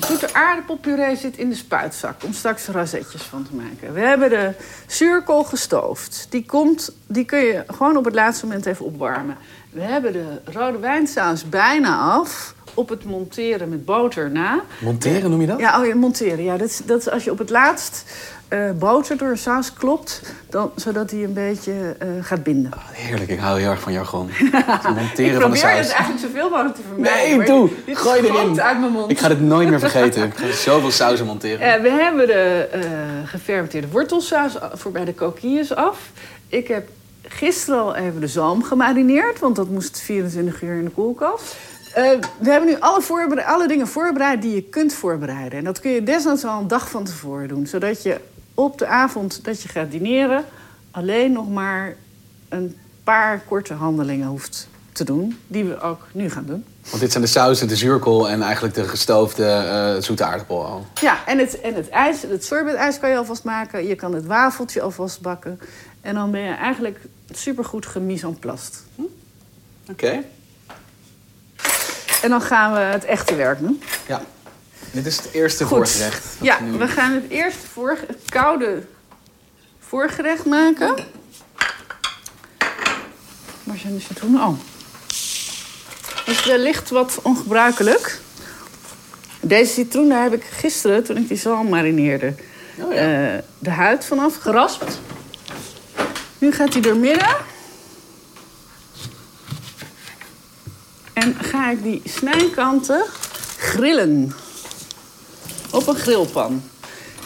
zoete 0.08 0.34
aardappelpuree 0.34 1.16
zit 1.16 1.38
in 1.38 1.50
de 1.50 1.56
spuitzak 1.56 2.24
om 2.24 2.34
straks 2.34 2.68
rozetjes 2.68 3.22
van 3.22 3.44
te 3.44 3.56
maken. 3.56 3.94
We 3.94 4.00
hebben 4.00 4.30
de 4.30 4.54
zuurkool 4.88 5.44
gestoofd. 5.44 6.28
Die, 6.30 6.46
komt, 6.46 6.96
die 7.08 7.26
kun 7.26 7.40
je 7.40 7.64
gewoon 7.68 7.98
op 7.98 8.06
het 8.06 8.14
laatste 8.14 8.46
moment 8.46 8.66
even 8.66 8.86
opwarmen. 8.86 9.38
We 9.70 9.82
hebben 9.82 10.14
de 10.14 10.42
rode 10.44 10.78
wijnsaus 10.80 11.50
bijna 11.50 11.98
af. 11.98 12.56
Op 12.74 12.90
het 12.90 13.04
monteren 13.04 13.70
met 13.70 13.86
boter 13.86 14.32
na. 14.32 14.62
Monteren 14.80 15.30
noem 15.30 15.42
je 15.42 15.48
dat? 15.48 15.60
Ja, 15.60 15.80
oh 15.80 15.86
ja, 15.86 15.96
monteren. 15.96 16.44
Ja, 16.44 16.58
dat, 16.58 16.68
is, 16.68 16.82
dat 16.86 17.00
is 17.00 17.10
als 17.10 17.24
je 17.24 17.32
op 17.32 17.38
het 17.38 17.50
laatst 17.50 18.04
eh, 18.48 18.72
boter 18.80 19.18
door 19.18 19.38
saus 19.38 19.74
klopt, 19.74 20.22
dan, 20.50 20.72
zodat 20.76 21.12
hij 21.12 21.24
een 21.24 21.34
beetje 21.34 21.96
eh, 22.00 22.08
gaat 22.22 22.44
binden. 22.44 22.72
Heerlijk, 22.92 23.30
ik 23.30 23.40
hou 23.40 23.60
heel 23.60 23.70
erg 23.70 23.80
van 23.80 23.94
jargon. 23.94 24.30
Het 24.32 24.96
monteren 24.96 25.36
ik 25.36 25.42
van 25.42 25.52
de 25.52 25.58
probeer 25.58 25.76
het 25.76 25.86
saus. 25.86 25.96
eigenlijk 25.96 26.20
zoveel 26.20 26.50
mogelijk 26.50 26.76
te 26.76 26.82
vermijden. 26.88 27.38
Nee, 27.38 27.48
doe. 27.48 27.70
Dit 27.86 27.98
Gooi 27.98 28.20
erin. 28.20 28.62
uit 28.62 28.80
mijn 28.80 28.92
mond. 28.92 29.12
Ik 29.12 29.20
ga 29.20 29.28
dit 29.28 29.42
nooit 29.42 29.70
meer 29.70 29.80
vergeten. 29.80 30.24
Ik 30.24 30.38
ga 30.38 30.52
zoveel 30.52 30.92
sauzen 30.92 31.26
monteren. 31.26 31.74
Eh, 31.74 31.82
we 31.82 31.90
hebben 31.90 32.28
de 32.28 32.68
eh, 32.72 32.82
gefermenteerde 33.26 33.88
wortelsaus 33.88 34.58
voor 34.74 34.92
bij 34.92 35.06
de 35.06 35.16
coquilles 35.16 35.76
af. 35.76 36.10
Ik 36.48 36.68
heb 36.68 36.88
gisteren 37.22 37.80
al 37.80 37.96
even 37.96 38.20
de 38.20 38.28
zalm 38.28 38.64
gemarineerd, 38.64 39.40
want 39.40 39.56
dat 39.56 39.70
moest 39.70 40.02
24 40.02 40.62
uur 40.62 40.76
in 40.76 40.84
de 40.84 40.92
koelkast. 40.92 41.56
We 42.40 42.50
hebben 42.50 42.70
nu 42.70 42.76
alle, 42.80 43.46
alle 43.46 43.68
dingen 43.68 43.88
voorbereid 43.88 44.42
die 44.42 44.56
je 44.56 44.62
kunt 44.62 44.94
voorbereiden. 44.94 45.60
En 45.60 45.64
dat 45.64 45.80
kun 45.80 45.92
je 45.92 46.04
desnoods 46.04 46.46
al 46.46 46.60
een 46.60 46.68
dag 46.68 46.90
van 46.90 47.04
tevoren 47.04 47.48
doen. 47.48 47.68
Zodat 47.68 48.04
je 48.04 48.20
op 48.58 48.78
de 48.78 48.88
avond 48.88 49.44
dat 49.44 49.62
je 49.62 49.70
gaat 49.70 49.92
dineren... 49.92 50.46
alleen 50.92 51.32
nog 51.32 51.50
maar 51.50 51.96
een 52.50 52.78
paar 53.04 53.42
korte 53.48 53.74
handelingen 53.74 54.28
hoeft 54.28 54.68
te 54.92 55.04
doen. 55.04 55.40
Die 55.48 55.64
we 55.64 55.80
ook 55.80 56.08
nu 56.12 56.30
gaan 56.30 56.46
doen. 56.46 56.66
Want 56.90 57.02
dit 57.02 57.12
zijn 57.12 57.24
de 57.24 57.30
sauzen, 57.30 57.68
de 57.68 57.76
zuurkool 57.76 58.30
en 58.30 58.42
eigenlijk 58.42 58.76
de 58.76 58.84
gestoofde 58.84 59.46
eh, 59.46 60.02
zoete 60.02 60.24
aardappel 60.24 60.66
al. 60.66 60.86
Ja, 61.02 61.26
en 61.26 61.38
het, 61.38 61.62
en 61.62 61.74
het 61.74 61.90
ijs, 61.90 62.22
het 62.22 62.46
sorbetijs 62.46 63.00
kan 63.00 63.10
je 63.10 63.18
alvast 63.18 63.44
maken. 63.44 63.88
Je 63.88 63.96
kan 63.96 64.14
het 64.14 64.26
wafeltje 64.26 64.82
alvast 64.82 65.22
bakken. 65.22 65.60
En 66.02 66.14
dan 66.14 66.32
ben 66.32 66.42
je 66.42 66.54
eigenlijk 66.54 67.00
supergoed 67.32 67.86
gemise 67.86 68.28
en 68.28 68.40
plast. 68.40 68.84
Oké. 69.92 70.24
En 72.22 72.30
dan 72.30 72.42
gaan 72.42 72.74
we 72.74 72.80
het 72.80 73.06
echte 73.06 73.36
werk 73.36 73.60
doen. 73.60 73.82
Ja. 74.08 74.22
Dit 74.98 75.06
is 75.06 75.18
het 75.18 75.30
eerste 75.32 75.64
Goed. 75.66 75.78
voorgerecht. 75.78 76.26
Ja, 76.42 76.60
nu- 76.60 76.78
we 76.78 76.88
gaan 76.88 77.12
het 77.14 77.24
eerst 77.30 77.58
voor, 77.74 77.98
het 78.08 78.22
koude 78.30 78.84
voorgerecht 79.80 80.46
maken. 80.46 80.96
Waar 83.64 83.78
zijn 83.78 83.96
de 83.96 84.02
citroenen? 84.02 84.42
Oh. 84.42 84.58
Dat 86.26 86.36
is 86.36 86.46
wellicht 86.46 86.90
wat 86.90 87.20
ongebruikelijk. 87.22 88.20
Deze 89.40 89.74
citroen 89.74 90.10
daar 90.10 90.24
heb 90.24 90.34
ik 90.34 90.44
gisteren, 90.44 91.04
toen 91.04 91.18
ik 91.18 91.28
die 91.28 91.38
zalm 91.38 91.70
marineerde, 91.70 92.34
Oh 92.80 92.94
ja. 92.94 93.00
eh, 93.36 93.44
de 93.60 93.70
huid 93.70 94.06
vanaf 94.06 94.36
geraspt. 94.36 95.00
Nu 96.38 96.52
gaat 96.52 96.74
hij 96.74 96.82
door 96.82 96.96
midden. 96.98 97.36
En 101.14 101.36
ga 101.42 101.70
ik 101.72 101.84
die 101.84 102.02
snijkanten 102.06 103.04
grillen. 103.58 104.34
Op 105.78 105.88
een 105.88 105.96
grillpan. 105.96 106.64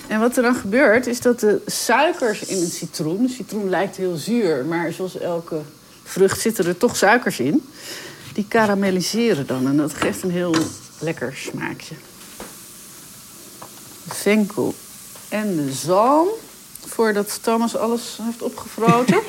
En 0.07 0.19
wat 0.19 0.37
er 0.37 0.43
dan 0.43 0.55
gebeurt, 0.55 1.07
is 1.07 1.21
dat 1.21 1.39
de 1.39 1.61
suikers 1.65 2.43
in 2.43 2.61
het 2.61 2.73
citroen... 2.73 3.25
De 3.25 3.33
citroen 3.33 3.69
lijkt 3.69 3.95
heel 3.95 4.15
zuur, 4.15 4.65
maar 4.65 4.91
zoals 4.91 5.17
elke 5.17 5.61
vrucht 6.03 6.41
zitten 6.41 6.65
er 6.65 6.77
toch 6.77 6.95
suikers 6.95 7.39
in. 7.39 7.69
Die 8.33 8.45
karamelliseren 8.47 9.47
dan 9.47 9.67
en 9.67 9.77
dat 9.77 9.93
geeft 9.93 10.23
een 10.23 10.31
heel 10.31 10.55
lekker 10.99 11.33
smaakje. 11.35 11.95
De 14.03 14.15
venkel 14.15 14.75
en 15.29 15.55
de 15.55 15.71
zalm, 15.71 16.27
voordat 16.85 17.39
Thomas 17.41 17.75
alles 17.75 18.17
heeft 18.21 18.41
opgevroten. 18.41 19.19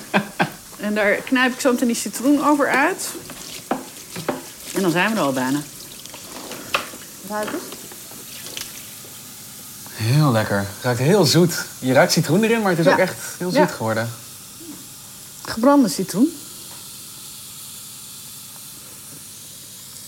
en 0.86 0.94
daar 0.94 1.14
knijp 1.14 1.52
ik 1.52 1.60
zo 1.60 1.72
meteen 1.72 1.86
die 1.86 1.96
citroen 1.96 2.44
over 2.44 2.68
uit. 2.68 3.08
En 4.74 4.82
dan 4.82 4.90
zijn 4.90 5.10
we 5.10 5.16
er 5.16 5.22
al 5.22 5.32
bijna. 5.32 5.60
Ruikt 7.28 7.50
het? 7.50 7.77
Heel 9.98 10.32
lekker. 10.32 10.56
Het 10.58 10.66
ruikt 10.82 11.00
heel 11.00 11.24
zoet. 11.24 11.64
Je 11.78 11.92
ruikt 11.92 12.12
citroen 12.12 12.42
erin, 12.44 12.60
maar 12.62 12.70
het 12.70 12.78
is 12.78 12.84
Ja. 12.86 12.92
ook 12.92 12.98
echt 12.98 13.14
heel 13.38 13.48
zoet 13.50 13.58
Ja. 13.58 13.66
geworden. 13.66 14.08
Gebrande 15.44 15.88
citroen. 15.88 16.32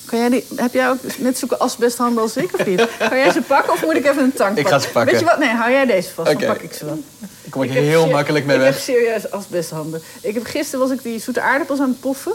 Kan 0.06 0.18
jij 0.18 0.28
die, 0.28 0.46
heb 0.56 0.72
jij 0.72 0.88
ook 0.90 0.98
net 1.18 1.38
zulke 1.38 1.56
asbesthanden 1.58 2.22
als 2.22 2.36
ik 2.36 2.54
of 2.58 2.66
niet? 2.66 2.88
Kan 3.08 3.18
jij 3.18 3.32
ze 3.32 3.40
pakken 3.42 3.72
of 3.72 3.82
moet 3.84 3.94
ik 3.96 4.06
even 4.06 4.22
een 4.22 4.32
tang 4.32 4.58
Ik 4.58 4.68
ga 4.68 4.78
ze 4.78 4.88
pakken. 4.88 5.10
Weet 5.12 5.20
je 5.20 5.26
wat? 5.26 5.38
Nee, 5.38 5.48
hou 5.48 5.70
jij 5.70 5.86
deze 5.86 6.10
vast, 6.14 6.38
dan 6.38 6.46
pak 6.48 6.60
ik 6.62 6.72
ze 6.72 6.84
wel. 6.84 7.02
Ik 7.42 7.50
kom 7.50 7.62
Ik 7.62 7.70
heel 7.70 8.08
makkelijk 8.08 8.44
mee 8.44 8.56
ik 8.56 8.62
weg. 8.62 8.72
heb 8.74 8.82
serieus 8.82 9.30
asbesthanden. 9.30 10.02
Ik 10.20 10.34
heb, 10.34 10.44
gisteren 10.46 10.80
was 10.88 10.90
ik 10.96 11.02
die 11.02 11.20
zoete 11.20 11.40
aardappels 11.40 11.80
aan 11.80 11.88
het 11.88 12.00
poffen. 12.00 12.32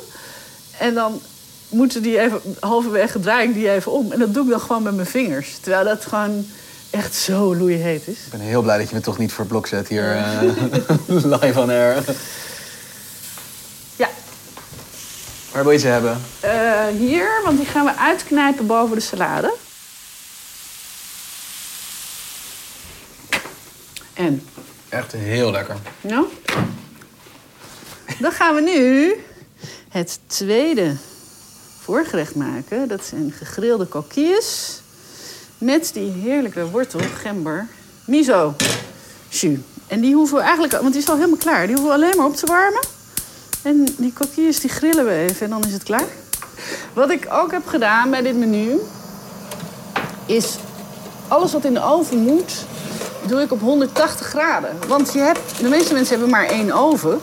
En 0.78 0.94
dan 0.94 1.22
moeten 1.70 2.02
die 2.02 2.20
even, 2.20 2.42
halverwege 2.60 3.20
draai 3.20 3.48
ik 3.48 3.54
die 3.54 3.72
even 3.72 3.92
om. 3.92 4.12
En 4.12 4.20
dat 4.20 4.34
doe 4.34 4.44
ik 4.44 4.50
dan 4.50 4.60
gewoon 4.62 4.84
met 4.84 4.96
mijn 4.96 5.08
vingers. 5.08 5.58
Terwijl 5.62 5.84
dat 5.84 6.06
gewoon 6.06 6.46
echt 6.96 7.16
zo 7.16 7.56
loeiheet 7.56 8.08
is. 8.08 8.18
Ik 8.26 8.32
ben 8.32 8.40
heel 8.40 8.62
blij 8.62 8.78
dat 8.78 8.90
je 8.90 8.96
me 8.96 9.02
toch 9.02 9.18
niet 9.18 9.32
voor 9.34 9.46
blok 9.46 9.68
zet 9.68 9.88
hier 9.88 10.16
eh, 10.16 10.42
live 11.42 11.60
on 11.60 11.70
air. 11.70 12.04
Ja, 13.96 14.10
Waar 15.52 15.64
wil 15.64 15.72
je 15.72 15.78
ze 15.78 15.88
hebben? 15.88 16.22
eh, 16.40 16.88
hier, 16.98 17.42
want 17.44 17.58
die 17.58 17.66
gaan 17.66 17.86
we 17.86 17.96
uitknijpen 17.96 18.66
boven 18.68 18.96
de 18.96 19.02
salade. 19.02 19.54
En 24.14 24.48
Echt 24.90 25.12
heel 25.12 25.52
lekker. 25.52 25.76
Nou, 26.02 26.26
dan 28.20 28.32
gaan 28.32 28.56
we 28.56 28.62
nu 28.62 29.14
het 29.90 30.20
tweede 30.28 30.96
voorgerecht 31.82 32.36
maken. 32.36 32.88
Dat 32.88 33.06
zijn 33.06 33.32
gegrilde 33.32 33.86
kokkies 33.86 34.82
met 35.58 35.90
die 35.94 36.12
heerlijke 36.12 36.70
wortel, 36.70 37.00
gember, 37.22 37.68
miso 38.06 38.56
jus. 39.28 39.60
En 39.88 40.02
die 40.02 40.16
hoeven 40.16 40.38
we 40.38 40.44
eigenlijk, 40.44 40.74
want 40.74 40.94
die 40.94 41.02
is 41.02 41.10
al 41.10 41.16
helemaal 41.16 41.38
klaar. 41.38 41.68
Die 41.68 41.76
hoeven 41.76 41.98
we 41.98 42.04
alleen 42.04 42.18
maar 42.18 42.26
op 42.26 42.36
te 42.36 42.46
warmen. 42.46 42.84
En 43.62 43.88
die 43.98 44.14
kokkies 44.14 44.60
die 44.60 44.70
grillen 44.70 45.06
we 45.06 45.12
even 45.12 45.46
en 45.46 45.50
dan 45.50 45.66
is 45.66 45.74
het 45.74 45.84
klaar. 45.84 46.08
Wat 46.94 47.10
ik 47.10 47.28
ook 47.32 47.52
heb 47.52 47.68
gedaan 47.68 48.10
bij 48.10 48.22
dit 48.22 48.36
menu 48.36 48.80
is 50.26 50.56
alles 51.28 51.52
wat 51.52 51.66
in 51.66 51.74
de 51.74 51.84
oven 51.84 52.18
moet, 52.18 52.66
doe 53.28 53.42
ik 53.42 53.52
op 53.52 53.60
180 53.60 54.28
graden. 54.28 54.78
Want 54.88 55.14
je 55.14 55.20
hebt, 55.20 55.60
de 55.60 55.68
meeste 55.70 55.94
mensen 55.94 56.14
hebben 56.14 56.30
maar 56.30 56.46
één 56.46 56.72
oven. 56.72 57.22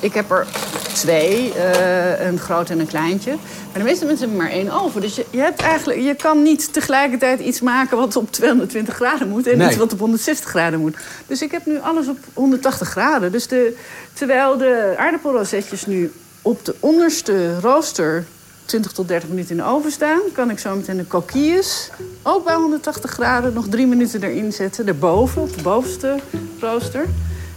Ik 0.00 0.14
heb 0.14 0.30
er 0.30 0.46
twee, 0.94 1.52
eh, 1.52 2.26
een 2.26 2.38
groot 2.38 2.70
en 2.70 2.78
een 2.78 2.86
kleintje. 2.86 3.30
Maar 3.30 3.82
de 3.82 3.88
meeste 3.88 4.04
mensen 4.04 4.28
hebben 4.28 4.44
maar 4.44 4.54
één 4.54 4.70
oven. 4.70 5.00
Dus 5.00 5.14
je, 5.14 5.26
je, 5.30 5.38
hebt 5.38 5.60
eigenlijk, 5.60 6.00
je 6.00 6.14
kan 6.14 6.42
niet 6.42 6.72
tegelijkertijd 6.72 7.40
iets 7.40 7.60
maken 7.60 7.96
wat 7.96 8.16
op 8.16 8.32
220 8.32 8.94
graden 8.94 9.28
moet... 9.28 9.46
en 9.46 9.58
Nee. 9.58 9.68
iets 9.68 9.76
wat 9.76 9.92
op 9.92 9.98
160 9.98 10.48
graden 10.48 10.80
moet. 10.80 10.96
Dus 11.26 11.42
ik 11.42 11.50
heb 11.50 11.66
nu 11.66 11.80
alles 11.80 12.08
op 12.08 12.18
180 12.32 12.88
graden. 12.88 13.32
Dus 13.32 13.46
de, 13.46 13.76
terwijl 14.12 14.56
de 14.56 14.94
aardappelrozetjes 14.96 15.86
nu 15.86 16.12
op 16.42 16.64
de 16.64 16.74
onderste 16.80 17.60
rooster 17.60 18.24
20 18.64 18.92
tot 18.92 19.08
30 19.08 19.28
minuten 19.28 19.50
in 19.50 19.56
de 19.56 19.68
oven 19.68 19.90
staan... 19.90 20.20
kan 20.32 20.50
ik 20.50 20.58
zo 20.58 20.74
meteen 20.76 20.96
de 20.96 21.06
coquilles 21.06 21.90
ook 22.22 22.44
bij 22.44 22.54
180 22.54 23.10
graden 23.10 23.52
nog 23.52 23.66
drie 23.68 23.86
minuten 23.86 24.22
erin 24.22 24.52
zetten. 24.52 24.86
Daarboven, 24.86 25.42
op 25.42 25.56
de 25.56 25.62
bovenste 25.62 26.16
rooster. 26.60 27.06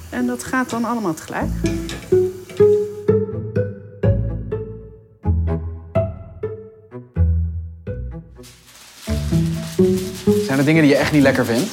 En 0.10 0.28
dat 0.28 0.44
gaat 0.44 0.70
dan 0.70 0.86
allemaal 0.86 1.14
tegelijk. 1.14 1.50
Dingen 10.68 10.82
die 10.84 10.92
je 10.92 10.98
echt 10.98 11.12
niet 11.12 11.22
lekker 11.22 11.46
vindt? 11.46 11.72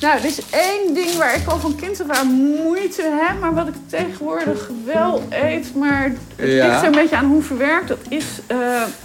Nou, 0.00 0.18
er 0.18 0.24
is 0.24 0.40
één 0.50 0.94
ding 0.94 1.14
waar 1.16 1.34
ik 1.36 1.46
al 1.46 1.58
van 1.58 1.74
kind 1.76 2.00
af 2.08 2.16
aan 2.18 2.26
moeite 2.62 3.02
heb... 3.20 3.40
maar 3.40 3.54
wat 3.54 3.68
ik 3.68 3.74
tegenwoordig 3.86 4.70
wel 4.84 5.22
eet, 5.30 5.74
maar 5.74 6.02
het 6.36 6.48
Ja. 6.52 6.66
ligt 6.68 6.80
er 6.80 6.86
een 6.86 6.92
beetje 6.92 7.16
aan 7.16 7.24
hoe 7.26 7.42
verwerkt. 7.42 7.88
Dat 7.88 7.98
is 8.08 8.24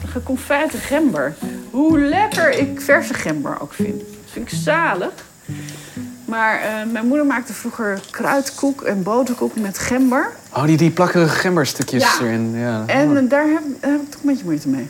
geconfijte 0.07 0.77
gember. 0.77 1.35
Hoe 1.71 1.99
lekker 1.99 2.49
ik 2.59 2.81
verse 2.81 3.13
gember 3.13 3.57
ook 3.61 3.73
vind. 3.73 3.99
Dat 3.99 4.31
vind 4.31 4.51
ik 4.51 4.57
zalig. 4.63 5.11
Maar 6.25 6.59
eh, 6.61 6.91
mijn 6.91 7.07
moeder 7.07 7.25
maakte 7.25 7.53
vroeger 7.53 7.99
kruidkoek 8.09 8.81
en 8.81 9.03
boterkoek 9.03 9.55
met 9.55 9.77
gember. 9.77 10.31
Oh, 10.55 10.65
die, 10.65 10.77
die 10.77 10.91
plakkerige 10.91 11.35
gemberstukjes 11.35 12.03
Ja. 12.03 12.25
erin. 12.25 12.55
Ja. 12.55 12.83
En 12.87 13.17
eh, 13.17 13.29
daar 13.29 13.47
heb, 13.47 13.61
heb 13.79 14.01
ik 14.01 14.09
toch 14.11 14.21
een 14.21 14.29
beetje 14.29 14.43
moeite 14.45 14.67
mee. 14.67 14.89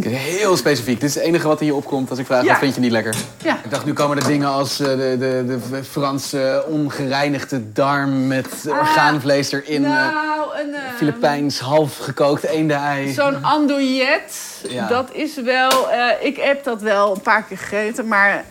Heel 0.14 0.56
specifiek. 0.56 1.00
Dit 1.00 1.08
is 1.08 1.14
het 1.14 1.24
enige 1.24 1.48
wat 1.48 1.60
je 1.60 1.74
opkomt 1.74 2.10
als 2.10 2.18
ik 2.18 2.26
vraag 2.26 2.42
Ja. 2.42 2.48
wat 2.48 2.58
vind 2.58 2.74
je 2.74 2.80
niet 2.80 2.90
lekker. 2.90 3.14
Ja. 3.42 3.58
Ik 3.64 3.70
dacht, 3.70 3.84
nu 3.84 3.92
komen 3.92 4.16
er 4.16 4.26
dingen 4.26 4.48
als 4.48 4.80
eh, 4.80 4.86
de, 4.86 5.16
de, 5.18 5.44
de 5.70 5.84
Franse 5.84 6.64
ongereinigde 6.68 7.72
darm 7.72 8.26
met 8.26 8.46
Ah, 8.68 8.78
orgaanvlees 8.78 9.52
erin. 9.52 9.84
eh, 9.84 9.90
nou, 9.90 10.58
een... 10.62 10.74
eh, 10.74 10.80
Filipijns 10.96 11.58
half 11.60 11.96
gekookt 11.96 12.44
eendei. 12.44 13.12
Zo'n 13.12 13.44
andouillet, 13.44 14.60
Ja. 14.68 14.86
dat 14.88 15.08
is 15.12 15.34
wel... 15.42 15.90
eh, 15.90 16.26
ik 16.26 16.36
heb 16.36 16.64
dat 16.64 16.82
wel 16.82 17.14
een 17.14 17.20
paar 17.22 17.42
keer 17.42 17.58
gegeten, 17.58 18.08
maar 18.08 18.44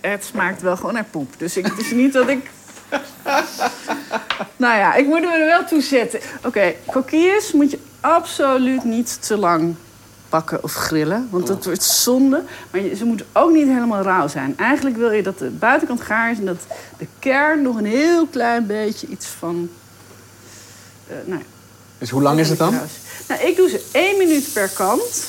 het 0.00 0.24
smaakt 0.24 0.62
wel 0.62 0.76
gewoon 0.76 0.94
naar 0.94 1.06
poep. 1.10 1.34
Dus 1.38 1.56
ik, 1.56 1.66
het 1.66 1.78
is 1.78 1.90
niet 1.90 2.12
dat 2.12 2.28
ik... 2.28 2.50
nou 4.64 4.78
ja, 4.78 4.94
ik 4.94 5.06
moet 5.06 5.22
er 5.22 5.46
wel 5.46 5.64
toe 5.64 5.80
zetten. 5.80 6.20
Oké, 6.44 6.74
coquilles 6.90 7.52
moet 7.52 7.70
je 7.70 7.78
absoluut 8.00 8.84
niet 8.84 9.26
te 9.26 9.36
lang 9.36 9.74
bakken 10.28 10.62
of 10.62 10.74
grillen. 10.74 11.28
Want 11.30 11.46
dat 11.46 11.64
wordt 11.64 11.82
zonde. 11.82 12.42
Maar 12.70 12.80
ze 12.96 13.04
moeten 13.04 13.26
ook 13.32 13.52
niet 13.52 13.66
helemaal 13.66 14.02
rauw 14.02 14.28
zijn. 14.28 14.54
Eigenlijk 14.58 14.96
wil 14.96 15.10
je 15.10 15.22
dat 15.22 15.38
de 15.38 15.50
buitenkant 15.50 16.00
gaar 16.00 16.30
is... 16.30 16.38
en 16.38 16.44
dat 16.44 16.60
de 16.98 17.06
kern 17.18 17.62
nog 17.62 17.76
een 17.76 17.84
heel 17.84 18.26
klein 18.26 18.66
beetje 18.66 19.06
iets 19.06 19.26
van... 19.26 19.70
eh, 21.06 21.16
nou 21.24 21.38
ja, 21.38 21.46
Dus 21.98 22.10
hoe 22.10 22.22
lang 22.22 22.38
is 22.38 22.48
het 22.48 22.58
dan? 22.58 22.78
nou, 23.28 23.40
ik 23.40 23.56
doe 23.56 23.68
ze 23.68 23.84
één 23.92 24.18
minuut 24.18 24.52
per 24.52 24.68
kant. 24.68 25.26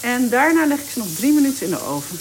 En 0.00 0.28
daarna 0.28 0.66
leg 0.66 0.78
ik 0.78 0.90
ze 0.90 0.98
nog 0.98 1.08
drie 1.16 1.32
minuten 1.32 1.64
in 1.64 1.70
de 1.70 1.82
oven. 1.82 2.18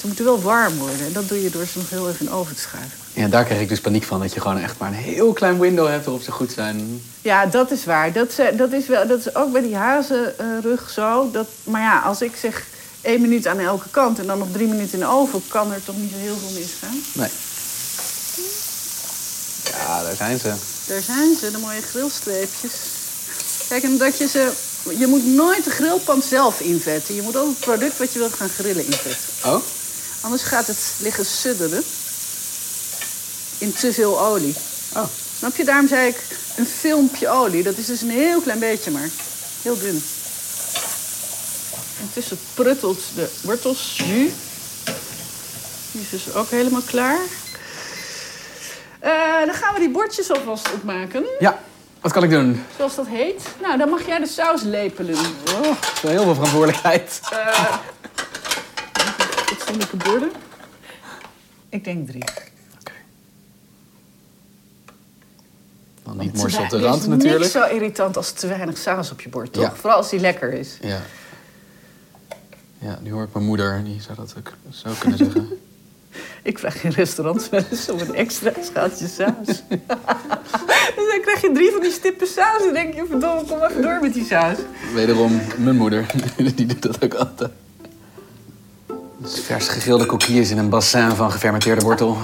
Ze 0.00 0.06
moeten 0.06 0.24
wel 0.24 0.42
warm 0.42 0.76
worden. 0.78 1.06
En 1.06 1.12
dat 1.12 1.28
doe 1.28 1.42
je 1.42 1.50
door 1.50 1.66
ze 1.66 1.78
nog 1.78 1.90
heel 1.90 2.08
even 2.08 2.20
in 2.20 2.26
de 2.26 2.32
oven 2.32 2.54
te 2.54 2.60
schuiven. 2.60 2.98
Ja, 3.12 3.28
daar 3.28 3.44
krijg 3.44 3.60
ik 3.60 3.68
dus 3.68 3.80
paniek 3.80 4.02
van. 4.04 4.20
Dat 4.20 4.34
je 4.34 4.40
gewoon 4.40 4.58
echt 4.58 4.78
maar 4.78 4.88
een 4.88 4.94
heel 4.94 5.32
klein 5.32 5.58
window 5.58 5.88
hebt 5.88 6.04
waarop 6.04 6.22
ze 6.22 6.30
goed 6.32 6.52
zijn. 6.52 7.02
Ja, 7.22 7.46
dat 7.46 7.70
is 7.70 7.84
waar. 7.84 8.12
Dat, 8.12 8.32
ze- 8.32 8.52
dat, 8.56 8.72
is, 8.72 8.86
wel, 8.86 9.06
dat 9.06 9.18
is 9.18 9.34
ook 9.34 9.52
bij 9.52 9.62
die 9.62 9.76
hazenrug 9.76 10.90
zo. 10.90 11.30
Dat, 11.30 11.46
maar 11.64 11.80
ja, 11.80 11.98
als 12.00 12.22
ik 12.22 12.36
zeg 12.40 12.64
één 13.00 13.20
minuut 13.20 13.46
aan 13.46 13.58
elke 13.58 13.88
kant... 13.90 14.18
en 14.18 14.26
dan 14.26 14.38
nog 14.38 14.48
drie 14.52 14.68
minuten 14.68 14.92
in 14.92 14.98
de 14.98 15.06
oven... 15.10 15.42
kan 15.48 15.72
er 15.72 15.84
toch 15.84 15.96
niet 15.96 16.10
zo 16.10 16.18
heel 16.18 16.36
veel 16.46 16.58
misgaan. 16.60 17.02
Nee. 17.12 17.30
Ja, 19.70 20.02
daar 20.02 20.16
zijn 20.16 20.38
ze. 20.38 20.52
Daar 20.86 21.02
zijn 21.02 21.36
ze, 21.40 21.50
de 21.50 21.58
mooie 21.58 21.80
grillstreepjes. 21.82 22.72
Kijk, 23.68 23.82
en 23.82 23.98
dat 23.98 24.18
je 24.18 24.28
ze... 24.28 24.52
Je 24.90 25.06
moet 25.06 25.26
nooit 25.26 25.64
de 25.64 25.70
grillpan 25.70 26.22
zelf 26.22 26.60
invetten. 26.60 27.14
Je 27.14 27.22
moet 27.22 27.36
ook 27.36 27.48
het 27.48 27.58
product 27.58 27.98
wat 27.98 28.12
je 28.12 28.18
wilt 28.18 28.34
gaan 28.34 28.48
grillen 28.48 28.84
invetten. 28.84 29.28
Oh? 29.44 29.62
Anders 30.20 30.42
gaat 30.42 30.66
het 30.66 30.92
liggen 30.98 31.26
sudderen. 31.26 31.84
In 33.58 33.72
te 33.72 33.92
veel 33.92 34.20
olie. 34.20 34.54
Oh. 34.94 35.04
Snap 35.38 35.56
je? 35.56 35.64
Daarom 35.64 35.88
zei 35.88 36.08
ik 36.08 36.20
een 36.56 36.66
filmpje 36.66 37.28
olie. 37.28 37.62
Dat 37.62 37.76
is 37.76 37.86
dus 37.86 38.00
een 38.00 38.10
heel 38.10 38.40
klein 38.40 38.58
beetje 38.58 38.90
maar. 38.90 39.08
Heel 39.62 39.78
dun. 39.78 40.02
Intussen 42.00 42.38
pruttelt 42.54 43.00
de 43.14 43.28
wortels 43.42 44.00
nu. 44.06 44.32
Die 45.92 46.00
is 46.00 46.10
dus 46.10 46.34
ook 46.34 46.50
helemaal 46.50 46.82
klaar. 46.86 47.20
Eh, 48.98 49.46
dan 49.46 49.54
gaan 49.54 49.74
we 49.74 49.80
die 49.80 49.90
bordjes 49.90 50.30
alvast 50.30 50.72
opmaken. 50.72 51.24
Ja, 51.38 51.60
wat 52.00 52.12
kan 52.12 52.22
ik 52.22 52.30
doen? 52.30 52.62
Zoals 52.76 52.94
dat 52.96 53.06
heet. 53.06 53.54
Nou, 53.62 53.78
dan 53.78 53.88
mag 53.88 54.06
jij 54.06 54.18
de 54.18 54.26
saus 54.26 54.62
lepelen. 54.62 55.14
Oh, 55.16 55.62
dat 55.62 55.92
is 55.94 56.00
wel 56.02 56.10
heel 56.12 56.22
veel 56.22 56.34
verantwoordelijkheid. 56.34 57.20
Uh, 57.32 57.76
fatsoenlijke 59.46 59.96
borden. 59.96 60.30
Ik 61.68 61.84
denk 61.84 62.06
drie. 62.08 62.24
Dan 66.02 66.16
niet 66.16 66.34
Te 66.34 66.40
morsel 66.40 66.62
op 66.62 66.70
de 66.70 66.78
rand 66.78 66.94
Er 66.94 67.00
is 67.02 67.06
natuurlijk. 67.06 67.40
niks 67.40 67.52
zo 67.52 67.64
irritant 67.64 68.16
als 68.16 68.32
te 68.32 68.46
weinig 68.46 68.78
saus 68.78 69.10
op 69.10 69.20
je 69.20 69.28
bord, 69.28 69.52
toch? 69.52 69.62
Ja. 69.62 69.74
Vooral 69.74 69.96
als 69.98 70.10
die 70.10 70.20
lekker 70.20 70.52
is. 70.52 70.78
Ja. 70.80 71.00
Ja, 72.78 72.98
nu 73.02 73.12
hoor 73.12 73.22
ik 73.22 73.32
mijn 73.32 73.44
moeder, 73.44 73.84
die 73.84 74.00
zou 74.02 74.16
dat 74.16 74.34
ook 74.38 74.52
zo 74.70 74.90
kunnen 74.98 75.18
zeggen. 75.18 75.48
Ik 76.42 76.58
vraag 76.58 76.84
in 76.84 76.90
restaurants 76.90 77.48
wel 77.48 77.64
eens 77.70 77.88
om 77.90 78.00
een 78.00 78.14
extra 78.14 78.52
schaaltje 78.62 79.06
saus. 79.06 79.46
dus 80.96 81.06
dan 81.10 81.20
krijg 81.22 81.40
je 81.40 81.50
drie 81.54 81.70
van 81.70 81.80
die 81.80 81.90
stippen 81.90 82.26
saus. 82.26 82.58
En 82.58 82.64
dan 82.64 82.74
denk 82.74 82.94
je, 82.94 83.04
verdomme, 83.08 83.44
kom 83.44 83.62
even 83.62 83.82
door 83.82 83.98
met 84.00 84.14
die 84.14 84.24
saus. 84.24 84.56
Wederom 84.94 85.40
mijn 85.56 85.76
moeder, 85.76 86.06
die 86.54 86.66
doet 86.66 86.82
dat 86.82 87.04
ook 87.04 87.14
altijd. 87.14 87.50
Dus 89.16 89.40
vers 89.40 89.68
gegrilde 89.68 90.06
coquilles 90.06 90.50
in 90.50 90.58
een 90.58 90.68
bassin 90.68 91.10
van 91.10 91.32
gefermenteerde 91.32 91.84
wortel. 91.84 92.18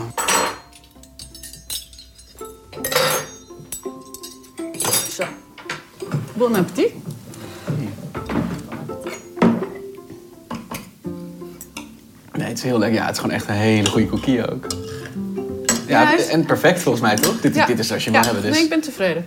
Zo. 5.10 5.24
Bon 6.34 6.54
appetit. 6.54 6.92
Het 12.52 12.64
is 12.64 12.70
heel 12.70 12.78
lekker. 12.78 12.98
Ja, 12.98 13.06
het 13.06 13.14
is 13.14 13.20
gewoon 13.20 13.34
echt 13.34 13.48
een 13.48 13.54
hele 13.54 13.88
goede 13.88 14.06
coquille 14.06 14.50
ook. 14.50 14.66
Ja, 15.86 16.18
en 16.18 16.44
perfect 16.44 16.80
volgens 16.80 17.04
mij, 17.04 17.16
toch? 17.16 17.40
Dit, 17.40 17.66
dit 17.66 17.78
is 17.78 17.86
zoals 17.86 18.04
je 18.04 18.10
ja. 18.10 18.16
mag 18.16 18.26
hebben. 18.26 18.44
Dus. 18.44 18.54
Nee, 18.54 18.62
ik 18.62 18.68
ben 18.68 18.80
tevreden. 18.80 19.26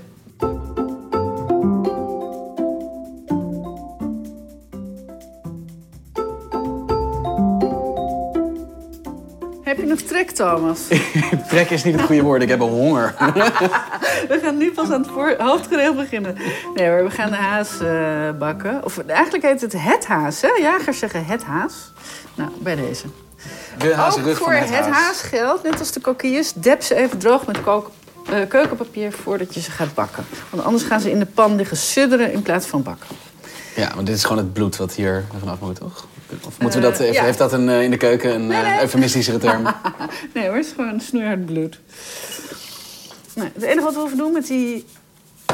Heb 9.64 9.78
je 9.78 9.86
nog 9.86 10.00
trek, 10.00 10.32
Thomas? 10.32 10.88
Trek 11.50 11.70
is 11.70 11.84
niet 11.84 11.96
het 11.96 12.04
goede 12.04 12.22
woord, 12.22 12.42
ik 12.42 12.50
heb 12.50 12.60
honger. 12.60 13.14
We 14.30 14.40
gaan 14.44 14.58
nu 14.58 14.72
pas 14.72 14.92
aan 14.92 15.02
het 15.02 15.12
voor- 15.12 15.96
beginnen. 15.96 16.36
Nee 16.74 16.88
hoor, 16.90 17.04
we 17.04 17.10
gaan 17.10 17.30
de 17.30 17.36
haas 17.36 17.80
eh, 17.80 18.38
bakken. 18.40 18.84
Of 18.84 18.98
eigenlijk 18.98 19.44
heet 19.44 19.62
het 19.62 19.74
het 19.78 20.06
haas, 20.06 20.42
hè? 20.42 20.48
Jagers 20.48 21.00
zeggen 21.00 21.26
het 21.26 21.44
haas. 21.44 21.94
Bij 22.66 22.76
deze. 22.76 23.06
De 23.78 23.96
Ook 24.28 24.36
voor 24.36 24.54
het, 24.54 24.70
het 24.70 24.86
haas. 24.86 24.96
haas 24.98 25.22
geldt, 25.22 25.64
net 25.64 25.80
als 25.80 25.92
de 25.92 26.02
coquilles, 26.02 26.54
dep 26.54 26.82
ze 26.82 26.96
even 26.96 27.18
droog 27.18 27.46
met 27.46 27.62
kook- 27.62 27.92
eh, 28.30 28.40
keukenpapier 28.48 29.12
voordat 29.12 29.54
je 29.54 29.62
ze 29.62 29.72
gaat 29.72 29.94
bakken. 29.94 30.26
Want 30.50 30.64
anders 30.64 30.84
gaan 30.84 31.00
ze 31.00 31.12
in 31.12 31.20
de 31.20 31.26
pan 31.26 31.56
liggen 31.56 31.78
sudderen 31.78 32.32
in 32.32 32.42
plaats 32.42 32.66
van 32.68 32.84
bakken. 32.84 33.08
Ja, 33.76 33.92
maar 33.96 34.04
dit 34.04 34.16
is 34.16 34.24
gewoon 34.24 34.38
het 34.38 34.54
bloed 34.54 34.76
wat 34.78 34.94
hier 34.94 35.26
vanaf 35.40 35.60
moet, 35.60 35.76
toch? 35.76 36.08
Of 36.46 36.60
moeten 36.60 36.82
we 36.82 36.86
dat 36.86 37.00
even, 37.00 37.14
ja. 37.14 37.24
heeft 37.24 37.38
dat 37.38 37.54
een, 37.54 37.70
eh, 37.70 37.82
in 37.82 37.92
de 37.92 37.98
keuken 37.98 38.34
een 38.34 38.48
Nee, 38.48 38.62
eh, 38.62 38.70
nee. 38.72 38.80
eufemistischere 38.82 39.38
term? 39.38 39.64
Nee 40.34 40.48
hoor, 40.48 40.56
het 40.56 40.66
is 40.66 40.72
gewoon 40.76 41.00
snoeihard 41.00 41.46
bloed. 41.46 41.80
Nou, 43.34 43.50
het 43.54 43.64
enige 43.64 43.82
wat 43.84 43.94
we 43.94 44.00
hoeven 44.00 44.18
doen 44.18 44.32
met 44.34 44.48
die 44.48 44.86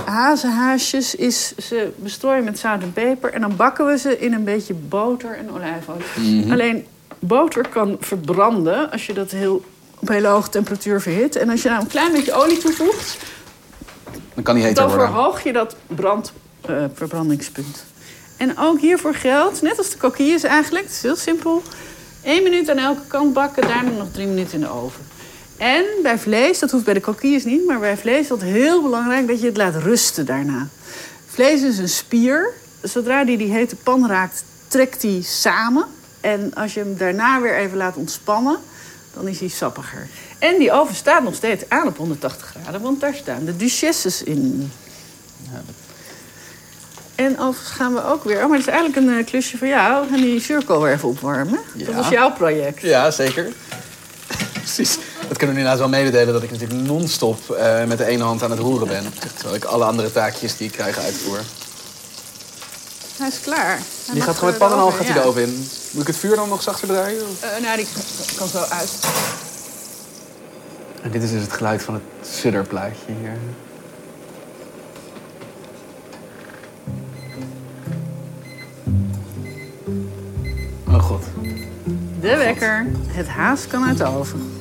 hazenhaasjes 0.05 1.15
is 1.15 1.55
ze 1.55 1.91
bestrooien 1.95 2.43
met 2.43 2.59
zout 2.59 2.81
en 2.81 2.93
peper. 2.93 3.33
En 3.33 3.41
dan 3.41 3.55
bakken 3.55 3.85
we 3.85 3.97
ze 3.97 4.19
in 4.19 4.33
een 4.33 4.43
beetje 4.43 4.73
boter 4.73 5.37
en 5.37 5.51
olijfolie. 5.51 6.51
Alleen 6.51 6.85
boter 7.21 7.67
kan 7.69 7.97
verbranden 7.99 8.91
als 8.91 9.05
je 9.05 9.13
dat 9.13 9.31
heel, 9.31 9.63
op 9.99 10.07
hele 10.07 10.27
hoge 10.27 10.49
temperatuur 10.49 11.01
verhit. 11.01 11.35
En 11.35 11.49
als 11.49 11.61
je 11.61 11.69
nou 11.69 11.81
een 11.81 11.87
klein 11.87 12.11
beetje 12.11 12.33
olie 12.33 12.57
toevoegt, 12.57 13.17
Dan 14.33 14.43
kan 14.43 14.55
die 14.55 14.63
heter 14.63 14.83
dan 14.83 14.91
verhoog 14.91 15.43
je 15.43 15.53
dat 15.53 15.75
brand, 15.87 16.33
eh, 16.61 16.83
verbrandingspunt. 16.93 17.85
En 18.37 18.57
ook 18.57 18.79
hiervoor 18.79 19.13
geldt, 19.13 19.61
net 19.61 19.77
als 19.77 19.89
de 19.89 19.97
coquilles 19.97 20.43
eigenlijk, 20.43 20.85
het 20.85 20.93
is 20.93 21.01
heel 21.01 21.15
simpel. 21.15 21.61
Eén 22.23 22.43
minuut 22.43 22.69
aan 22.69 22.77
elke 22.77 23.07
kant 23.07 23.33
bakken, 23.33 23.67
daarna 23.67 23.89
nog 23.89 24.11
drie 24.11 24.27
minuten 24.27 24.53
in 24.53 24.59
de 24.59 24.69
oven. 24.69 25.01
En 25.57 25.85
bij 26.03 26.19
vlees, 26.19 26.59
dat 26.59 26.71
hoeft 26.71 26.85
bij 26.85 26.93
de 26.93 27.01
coquilles 27.01 27.43
niet, 27.43 27.65
maar 27.67 27.79
bij 27.79 27.97
vlees 27.97 28.19
is 28.19 28.29
het 28.29 28.41
heel 28.41 28.81
belangrijk 28.81 29.27
dat 29.27 29.39
je 29.39 29.45
het 29.45 29.57
laat 29.57 29.75
rusten 29.75 30.25
daarna. 30.25 30.67
Vlees 31.27 31.61
is 31.61 31.77
een 31.77 31.89
spier. 31.89 32.53
Zodra 32.81 33.23
die 33.23 33.37
die 33.37 33.51
hete 33.51 33.75
pan 33.75 34.07
raakt, 34.07 34.43
trekt 34.67 35.01
die 35.01 35.23
samen. 35.23 35.85
En 36.21 36.53
als 36.53 36.73
je 36.73 36.79
hem 36.79 36.97
daarna 36.97 37.41
weer 37.41 37.57
even 37.57 37.77
laat 37.77 37.95
ontspannen, 37.95 38.57
dan 39.13 39.27
is 39.27 39.39
hij 39.39 39.49
sappiger. 39.49 40.07
En 40.39 40.57
die 40.57 40.71
oven 40.71 40.95
staat 40.95 41.23
nog 41.23 41.35
steeds 41.35 41.63
aan 41.67 41.87
op 41.87 41.97
180 41.97 42.55
graden, 42.55 42.81
want 42.81 42.99
daar 42.99 43.15
staan 43.15 43.45
de 43.45 43.57
duchesses 43.57 44.23
in. 44.23 44.71
En 47.15 47.39
overigens 47.39 47.75
gaan 47.75 47.93
we 47.93 48.05
ook 48.05 48.23
weer... 48.23 48.35
Oh, 48.43 48.49
maar 48.49 48.57
het 48.57 48.67
is 48.67 48.73
eigenlijk 48.73 49.07
een 49.07 49.17
eh, 49.17 49.25
klusje 49.25 49.57
voor 49.57 49.67
jou. 49.67 50.03
We 50.05 50.11
gaan 50.11 50.21
die 50.21 50.39
cirkel 50.39 50.81
weer 50.81 50.93
even 50.93 51.09
opwarmen. 51.09 51.59
Dat 51.73 51.95
was 51.95 52.09
jouw 52.09 52.31
project. 52.31 52.81
Ja, 52.81 53.11
zeker. 53.11 53.47
Precies. 54.53 54.97
Dat 55.27 55.37
kunnen 55.37 55.55
we 55.55 55.61
inderdaad 55.61 55.77
wel 55.77 55.89
mededelen 55.89 56.33
dat 56.33 56.43
ik 56.43 56.51
natuurlijk 56.51 56.81
non-stop 56.81 57.49
eh, 57.49 57.83
met 57.83 57.97
de 57.97 58.05
ene 58.05 58.23
hand 58.23 58.43
aan 58.43 58.51
het 58.51 58.59
roeren 58.59 58.87
ben. 58.87 59.03
Terwijl 59.33 59.55
ik 59.55 59.63
alle 59.63 59.85
andere 59.85 60.11
taakjes 60.11 60.57
die 60.57 60.67
ik 60.67 60.73
krijg 60.73 60.97
uitvoer. 60.97 61.39
Hij 63.21 63.29
is 63.29 63.39
klaar. 63.39 63.77
Hij 64.05 64.13
Die 64.13 64.21
gaat 64.21 64.35
gewoon 64.35 64.49
met 64.49 64.59
pan 64.59 64.71
en 64.71 64.77
al 64.77 64.91
gaat 64.91 65.05
hij 65.05 65.07
ja. 65.07 65.21
de 65.21 65.27
oven 65.27 65.41
in. 65.41 65.67
Moet 65.91 66.01
ik 66.01 66.07
het 66.07 66.17
vuur 66.17 66.35
dan 66.35 66.49
nog 66.49 66.61
zachter 66.61 66.87
draaien? 66.87 67.21
Eh, 67.39 67.61
nou, 67.61 67.77
die 67.77 67.87
kan 68.37 68.47
zo 68.47 68.57
uit. 68.57 68.91
En 71.01 71.11
dit 71.11 71.23
is 71.23 71.31
dus 71.31 71.41
het 71.41 71.51
geluid 71.51 71.83
van 71.83 71.93
het 71.93 72.03
sudderplaatje 72.29 73.13
hier. 73.19 73.37
Oh 80.87 81.03
god. 81.03 81.23
De 82.19 82.37
wekker. 82.37 82.85
Het 83.07 83.27
haas 83.27 83.67
kan 83.67 83.85
uit 83.85 83.97
de 83.97 84.05
oven. 84.05 84.51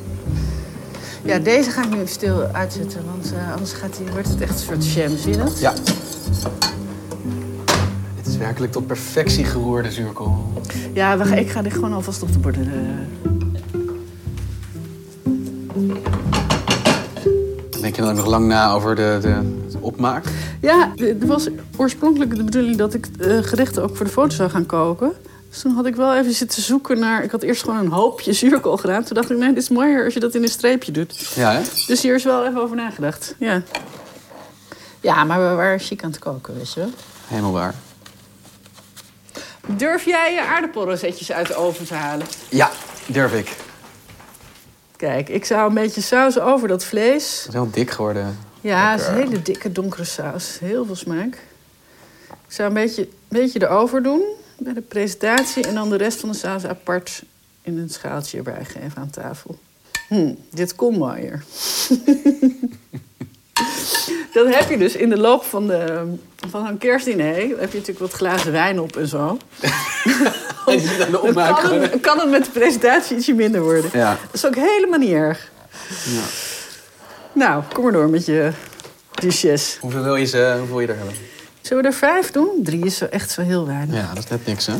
Ja, 1.22 1.38
deze 1.38 1.70
ga 1.70 1.82
ik 1.82 1.90
nu 1.90 2.06
stil 2.06 2.42
uitzetten, 2.52 3.04
want 3.04 3.32
eh, 3.32 3.52
anders 3.52 3.72
gaat 3.72 3.96
die, 3.96 4.06
wordt 4.06 4.28
het 4.28 4.40
echt 4.40 4.52
een 4.52 4.58
soort 4.58 4.92
jam, 4.92 5.16
zie 5.18 5.30
je 5.30 5.36
dat? 5.36 5.58
Ja. 5.58 5.72
Werkelijk 8.40 8.72
tot 8.72 8.86
perfectie 8.86 9.44
geroerde 9.44 9.90
zuurkool. 9.90 10.52
Ja, 10.92 11.18
we 11.18 11.40
ik 11.40 11.50
ga 11.50 11.62
dit 11.62 11.72
gewoon 11.72 11.92
alvast 11.92 12.22
op 12.22 12.32
de 12.32 12.38
borden. 12.38 12.72
eh. 12.72 13.30
Denk 17.80 17.96
je 17.96 18.02
dan 18.02 18.10
ook 18.10 18.16
nog 18.16 18.26
lang 18.26 18.46
na 18.46 18.72
over 18.72 18.94
de, 18.94 19.18
de, 19.20 19.66
de 19.70 19.78
opmaak? 19.80 20.24
Ja, 20.60 20.92
het 20.96 21.26
was 21.26 21.48
oorspronkelijk 21.76 22.36
de 22.36 22.44
bedoeling 22.44 22.76
dat 22.76 22.94
ik 22.94 23.06
eh, 23.18 23.38
gerechten 23.38 23.82
ook 23.82 23.96
voor 23.96 24.06
de 24.06 24.12
foto 24.12 24.34
zou 24.34 24.50
gaan 24.50 24.66
koken. 24.66 25.12
Dus 25.48 25.60
toen 25.60 25.74
had 25.74 25.86
ik 25.86 25.96
wel 25.96 26.16
even 26.16 26.32
zitten 26.32 26.62
zoeken 26.62 26.98
naar... 26.98 27.24
Ik 27.24 27.30
had 27.30 27.42
eerst 27.42 27.62
gewoon 27.62 27.78
een 27.78 27.90
hoopje 27.90 28.32
zuurkool 28.32 28.76
gedaan. 28.76 29.04
Toen 29.04 29.14
dacht 29.14 29.30
ik, 29.30 29.38
nee, 29.38 29.48
dit 29.48 29.62
is 29.62 29.68
mooier 29.68 30.04
als 30.04 30.14
je 30.14 30.20
dat 30.20 30.34
in 30.34 30.42
een 30.42 30.48
streepje 30.48 30.92
doet. 30.92 31.32
Ja, 31.34 31.52
hè? 31.52 31.60
Dus 31.86 32.02
hier 32.02 32.14
is 32.14 32.24
wel 32.24 32.46
even 32.46 32.60
over 32.60 32.76
nagedacht. 32.76 33.34
Ja, 33.38 33.62
ja 35.00 35.24
maar 35.24 35.48
we 35.48 35.54
waren 35.54 35.78
chic 35.78 36.04
aan 36.04 36.10
het 36.10 36.18
koken, 36.18 36.54
weet 36.56 36.72
je 36.72 36.80
wel. 36.80 36.90
Helemaal 37.26 37.52
waar. 37.52 37.74
Durf 39.76 40.04
jij 40.04 40.32
je 40.34 40.42
aardappelrozetjes 40.42 41.32
uit 41.32 41.46
de 41.46 41.54
oven 41.54 41.86
te 41.86 41.94
halen? 41.94 42.26
Ja, 42.48 42.70
durf 43.06 43.34
ik. 43.34 43.56
Kijk, 44.96 45.28
ik 45.28 45.44
zou 45.44 45.68
een 45.68 45.74
beetje 45.74 46.00
saus 46.00 46.38
over 46.38 46.68
dat 46.68 46.84
vlees. 46.84 47.38
Het 47.38 47.48
is 47.48 47.52
heel 47.52 47.70
dik 47.70 47.90
geworden. 47.90 48.38
Ja, 48.60 48.90
het 48.90 49.00
is 49.00 49.06
een 49.06 49.14
hele 49.14 49.42
dikke 49.42 49.72
donkere 49.72 50.04
saus. 50.04 50.58
Heel 50.58 50.84
veel 50.84 50.96
smaak. 50.96 51.34
Ik 52.30 52.56
zou 52.56 52.68
een 52.68 52.74
beetje, 52.74 53.08
beetje 53.28 53.62
erover 53.62 54.02
doen 54.02 54.22
bij 54.58 54.72
de 54.72 54.80
presentatie. 54.80 55.66
En 55.66 55.74
dan 55.74 55.90
de 55.90 55.96
rest 55.96 56.20
van 56.20 56.30
de 56.30 56.36
saus 56.36 56.64
apart 56.64 57.22
in 57.62 57.78
een 57.78 57.90
schaaltje 57.90 58.36
erbij 58.36 58.64
geven 58.64 58.96
aan 58.96 59.10
tafel. 59.10 59.58
Hm, 60.08 60.34
dit 60.50 60.74
kon 60.74 60.98
mooier. 60.98 61.44
Dat 64.32 64.54
heb 64.54 64.70
je 64.70 64.78
dus 64.78 64.94
in 64.96 65.08
de 65.08 65.16
loop 65.18 65.44
van, 65.44 65.66
de, 65.66 66.04
van 66.50 66.66
een 66.66 66.78
kerstdiner. 66.78 67.34
Dan 67.34 67.58
heb 67.58 67.72
je 67.72 67.78
natuurlijk 67.78 67.98
wat 67.98 68.12
glazen 68.12 68.52
wijn 68.52 68.80
op 68.80 68.96
en 68.96 69.06
zo. 69.08 69.38
De 70.66 71.08
Dan 71.34 71.54
kan 71.54 71.72
het, 71.80 72.00
kan 72.00 72.18
het 72.18 72.30
met 72.30 72.44
de 72.44 72.50
presentatie 72.50 73.16
ietsje 73.16 73.32
minder 73.34 73.62
worden. 73.62 73.90
Ja. 73.92 74.10
Dat 74.10 74.34
is 74.34 74.46
ook 74.46 74.54
helemaal 74.54 74.98
niet 74.98 75.10
erg. 75.12 75.50
ja. 76.04 76.20
Nou, 77.32 77.62
kom 77.72 77.82
maar 77.82 77.92
door 77.92 78.08
met 78.08 78.26
je 78.26 78.50
duchesse. 79.14 79.78
Hoeveel 79.80 80.02
wil 80.02 80.16
je 80.16 80.24
ze, 80.24 80.56
hoeveel 80.58 80.80
je 80.80 80.86
er 80.86 80.96
hebben? 80.96 81.14
Zullen 81.60 81.82
we 81.82 81.88
er 81.88 81.94
vijf 81.94 82.30
doen? 82.30 82.48
Drie 82.62 82.84
is 82.84 82.96
zo 82.96 83.04
echt 83.04 83.30
zo 83.30 83.42
heel 83.42 83.66
weinig. 83.66 83.94
Ja, 83.96 84.08
dat 84.14 84.24
is 84.24 84.30
net 84.30 84.46
niks, 84.46 84.66
hè? 84.66 84.74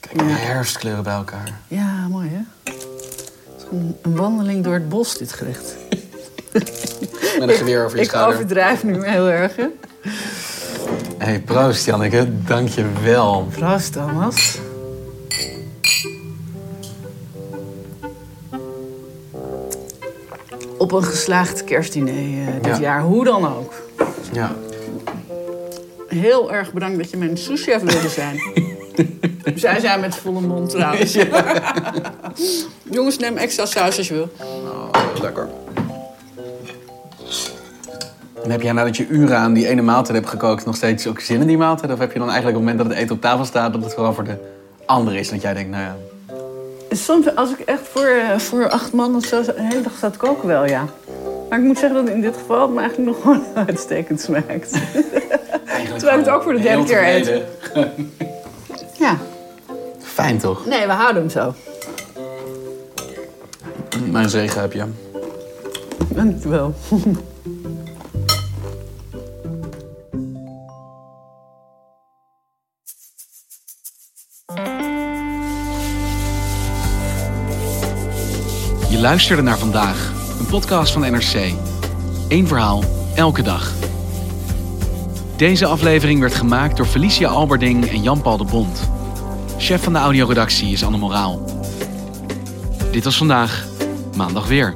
Kijk, 0.00 0.20
Ja. 0.20 0.26
herfstkleuren 0.26 1.02
bij 1.02 1.14
elkaar. 1.14 1.58
Ja, 1.68 2.06
mooi 2.08 2.28
hè? 2.32 2.72
Een, 3.70 3.96
een 4.02 4.16
wandeling 4.16 4.64
door 4.64 4.74
het 4.74 4.88
bos, 4.88 5.18
dit 5.18 5.32
gerecht. 5.32 5.74
Met 6.52 7.48
een 7.48 7.50
geweer 7.50 7.84
over 7.84 7.96
je 7.96 8.02
ik 8.02 8.08
schouder. 8.08 8.34
overdrijf 8.34 8.84
nu 8.84 9.06
heel 9.08 9.28
erg, 9.28 9.56
hè? 9.56 9.66
Hé, 11.18 11.26
hey, 11.26 11.40
proost 11.40 11.84
Janneke. 11.86 12.28
Dank 12.46 12.68
je 12.68 12.84
wel. 13.04 13.48
Proost, 13.56 13.92
Thomas. 13.92 14.58
op 20.78 20.92
een 20.92 21.04
geslaagd 21.04 21.64
kerstdiner 21.64 22.14
eh, 22.14 22.46
dit 22.62 22.76
Ja. 22.76 22.80
jaar. 22.80 23.00
Hoe 23.02 23.24
dan 23.24 23.56
ook. 23.56 23.72
Ja. 24.32 24.52
Heel 26.08 26.52
erg 26.52 26.72
bedankt 26.72 26.98
dat 26.98 27.10
je 27.10 27.16
mijn 27.16 27.36
souschef 27.38 27.80
wilde 27.82 28.08
zijn. 28.08 28.40
Zij 29.54 29.80
zijn 29.80 30.00
met 30.00 30.14
volle 30.14 30.40
mond 30.40 30.70
trouwens. 30.70 31.12
Jongens, 32.90 33.18
neem 33.18 33.36
extra 33.36 33.66
saus 33.66 33.96
als 33.98 34.08
je 34.08 34.14
wil. 34.14 34.28
Oh, 34.40 35.20
lekker. 35.22 35.48
En 38.50 38.56
heb 38.56 38.64
jij 38.64 38.74
nadat 38.74 38.96
je 38.96 39.06
uren 39.06 39.36
aan 39.36 39.52
die 39.52 39.68
ene 39.68 39.82
maaltijd 39.82 40.16
hebt 40.16 40.28
gekookt 40.28 40.64
nog 40.64 40.76
steeds 40.76 41.06
ook 41.06 41.20
zin 41.20 41.40
in 41.40 41.46
die 41.46 41.58
maaltijd? 41.58 41.92
Of 41.92 41.98
heb 41.98 42.12
je 42.12 42.18
dan 42.18 42.28
eigenlijk 42.28 42.58
op 42.58 42.62
het 42.62 42.72
moment 42.72 42.78
dat 42.78 42.86
het 42.86 43.04
eten 43.04 43.16
op 43.16 43.20
tafel 43.20 43.44
staat, 43.44 43.72
dat 43.72 43.84
het 43.84 43.94
gewoon 43.94 44.14
voor 44.14 44.24
de 44.24 44.36
ander 44.86 45.14
is? 45.14 45.28
Dat 45.28 45.42
jij 45.42 45.54
denkt, 45.54 45.70
nou 45.70 45.82
ja, 45.82 45.96
Soms, 46.90 47.34
als 47.34 47.50
ik 47.50 47.58
echt 47.58 47.88
voor, 47.92 48.06
eh, 48.06 48.38
voor 48.38 48.70
acht 48.70 48.92
man 48.92 49.16
of 49.16 49.24
zo 49.24 49.42
een 49.56 49.64
hele 49.64 49.82
dag 49.82 49.92
staat 49.96 50.16
koken, 50.16 50.48
wel 50.48 50.66
ja. 50.66 50.84
Maar 51.48 51.58
ik 51.58 51.64
moet 51.64 51.78
zeggen 51.78 52.04
dat 52.04 52.14
in 52.14 52.20
dit 52.20 52.36
geval 52.36 52.62
het 52.62 52.70
me 52.70 52.80
eigenlijk 52.80 53.10
nog 53.10 53.22
gewoon 53.22 53.42
uitstekend 53.66 54.20
smaakt. 54.20 54.70
Terwijl 55.96 56.18
ik 56.18 56.24
het 56.24 56.28
ook 56.28 56.42
voor 56.42 56.52
de 56.52 56.60
derde 56.60 56.84
keer 56.84 57.08
eet. 57.08 57.42
Ja, 58.98 59.16
Fijn 59.98 60.38
toch? 60.38 60.66
nee, 60.66 60.86
we 60.86 60.92
houden 60.92 61.22
hem 61.22 61.30
zo. 61.30 61.54
Mijn 64.10 64.28
zegen 64.28 64.60
heb 64.60 64.72
je. 64.72 64.84
Dankjewel. 66.08 66.74
Je 66.88 67.12
luisterde 79.00 79.42
naar 79.42 79.58
vandaag, 79.58 80.12
een 80.38 80.46
podcast 80.46 80.92
van 80.92 81.00
NRC. 81.00 81.52
Eén 82.28 82.46
verhaal, 82.46 82.84
elke 83.14 83.42
dag. 83.42 83.72
Deze 85.36 85.66
aflevering 85.66 86.20
werd 86.20 86.34
gemaakt 86.34 86.76
door 86.76 86.86
Felicia 86.86 87.28
Alberding 87.28 87.88
en 87.88 88.02
Jan-Paul 88.02 88.36
de 88.36 88.44
Bond. 88.44 88.90
Chef 89.58 89.82
van 89.82 89.92
de 89.92 89.98
audioredactie 89.98 90.72
is 90.72 90.84
Anne 90.84 90.98
Moraal. 90.98 91.44
Dit 92.92 93.04
was 93.04 93.16
vandaag, 93.16 93.66
maandag 94.16 94.46
weer. 94.46 94.74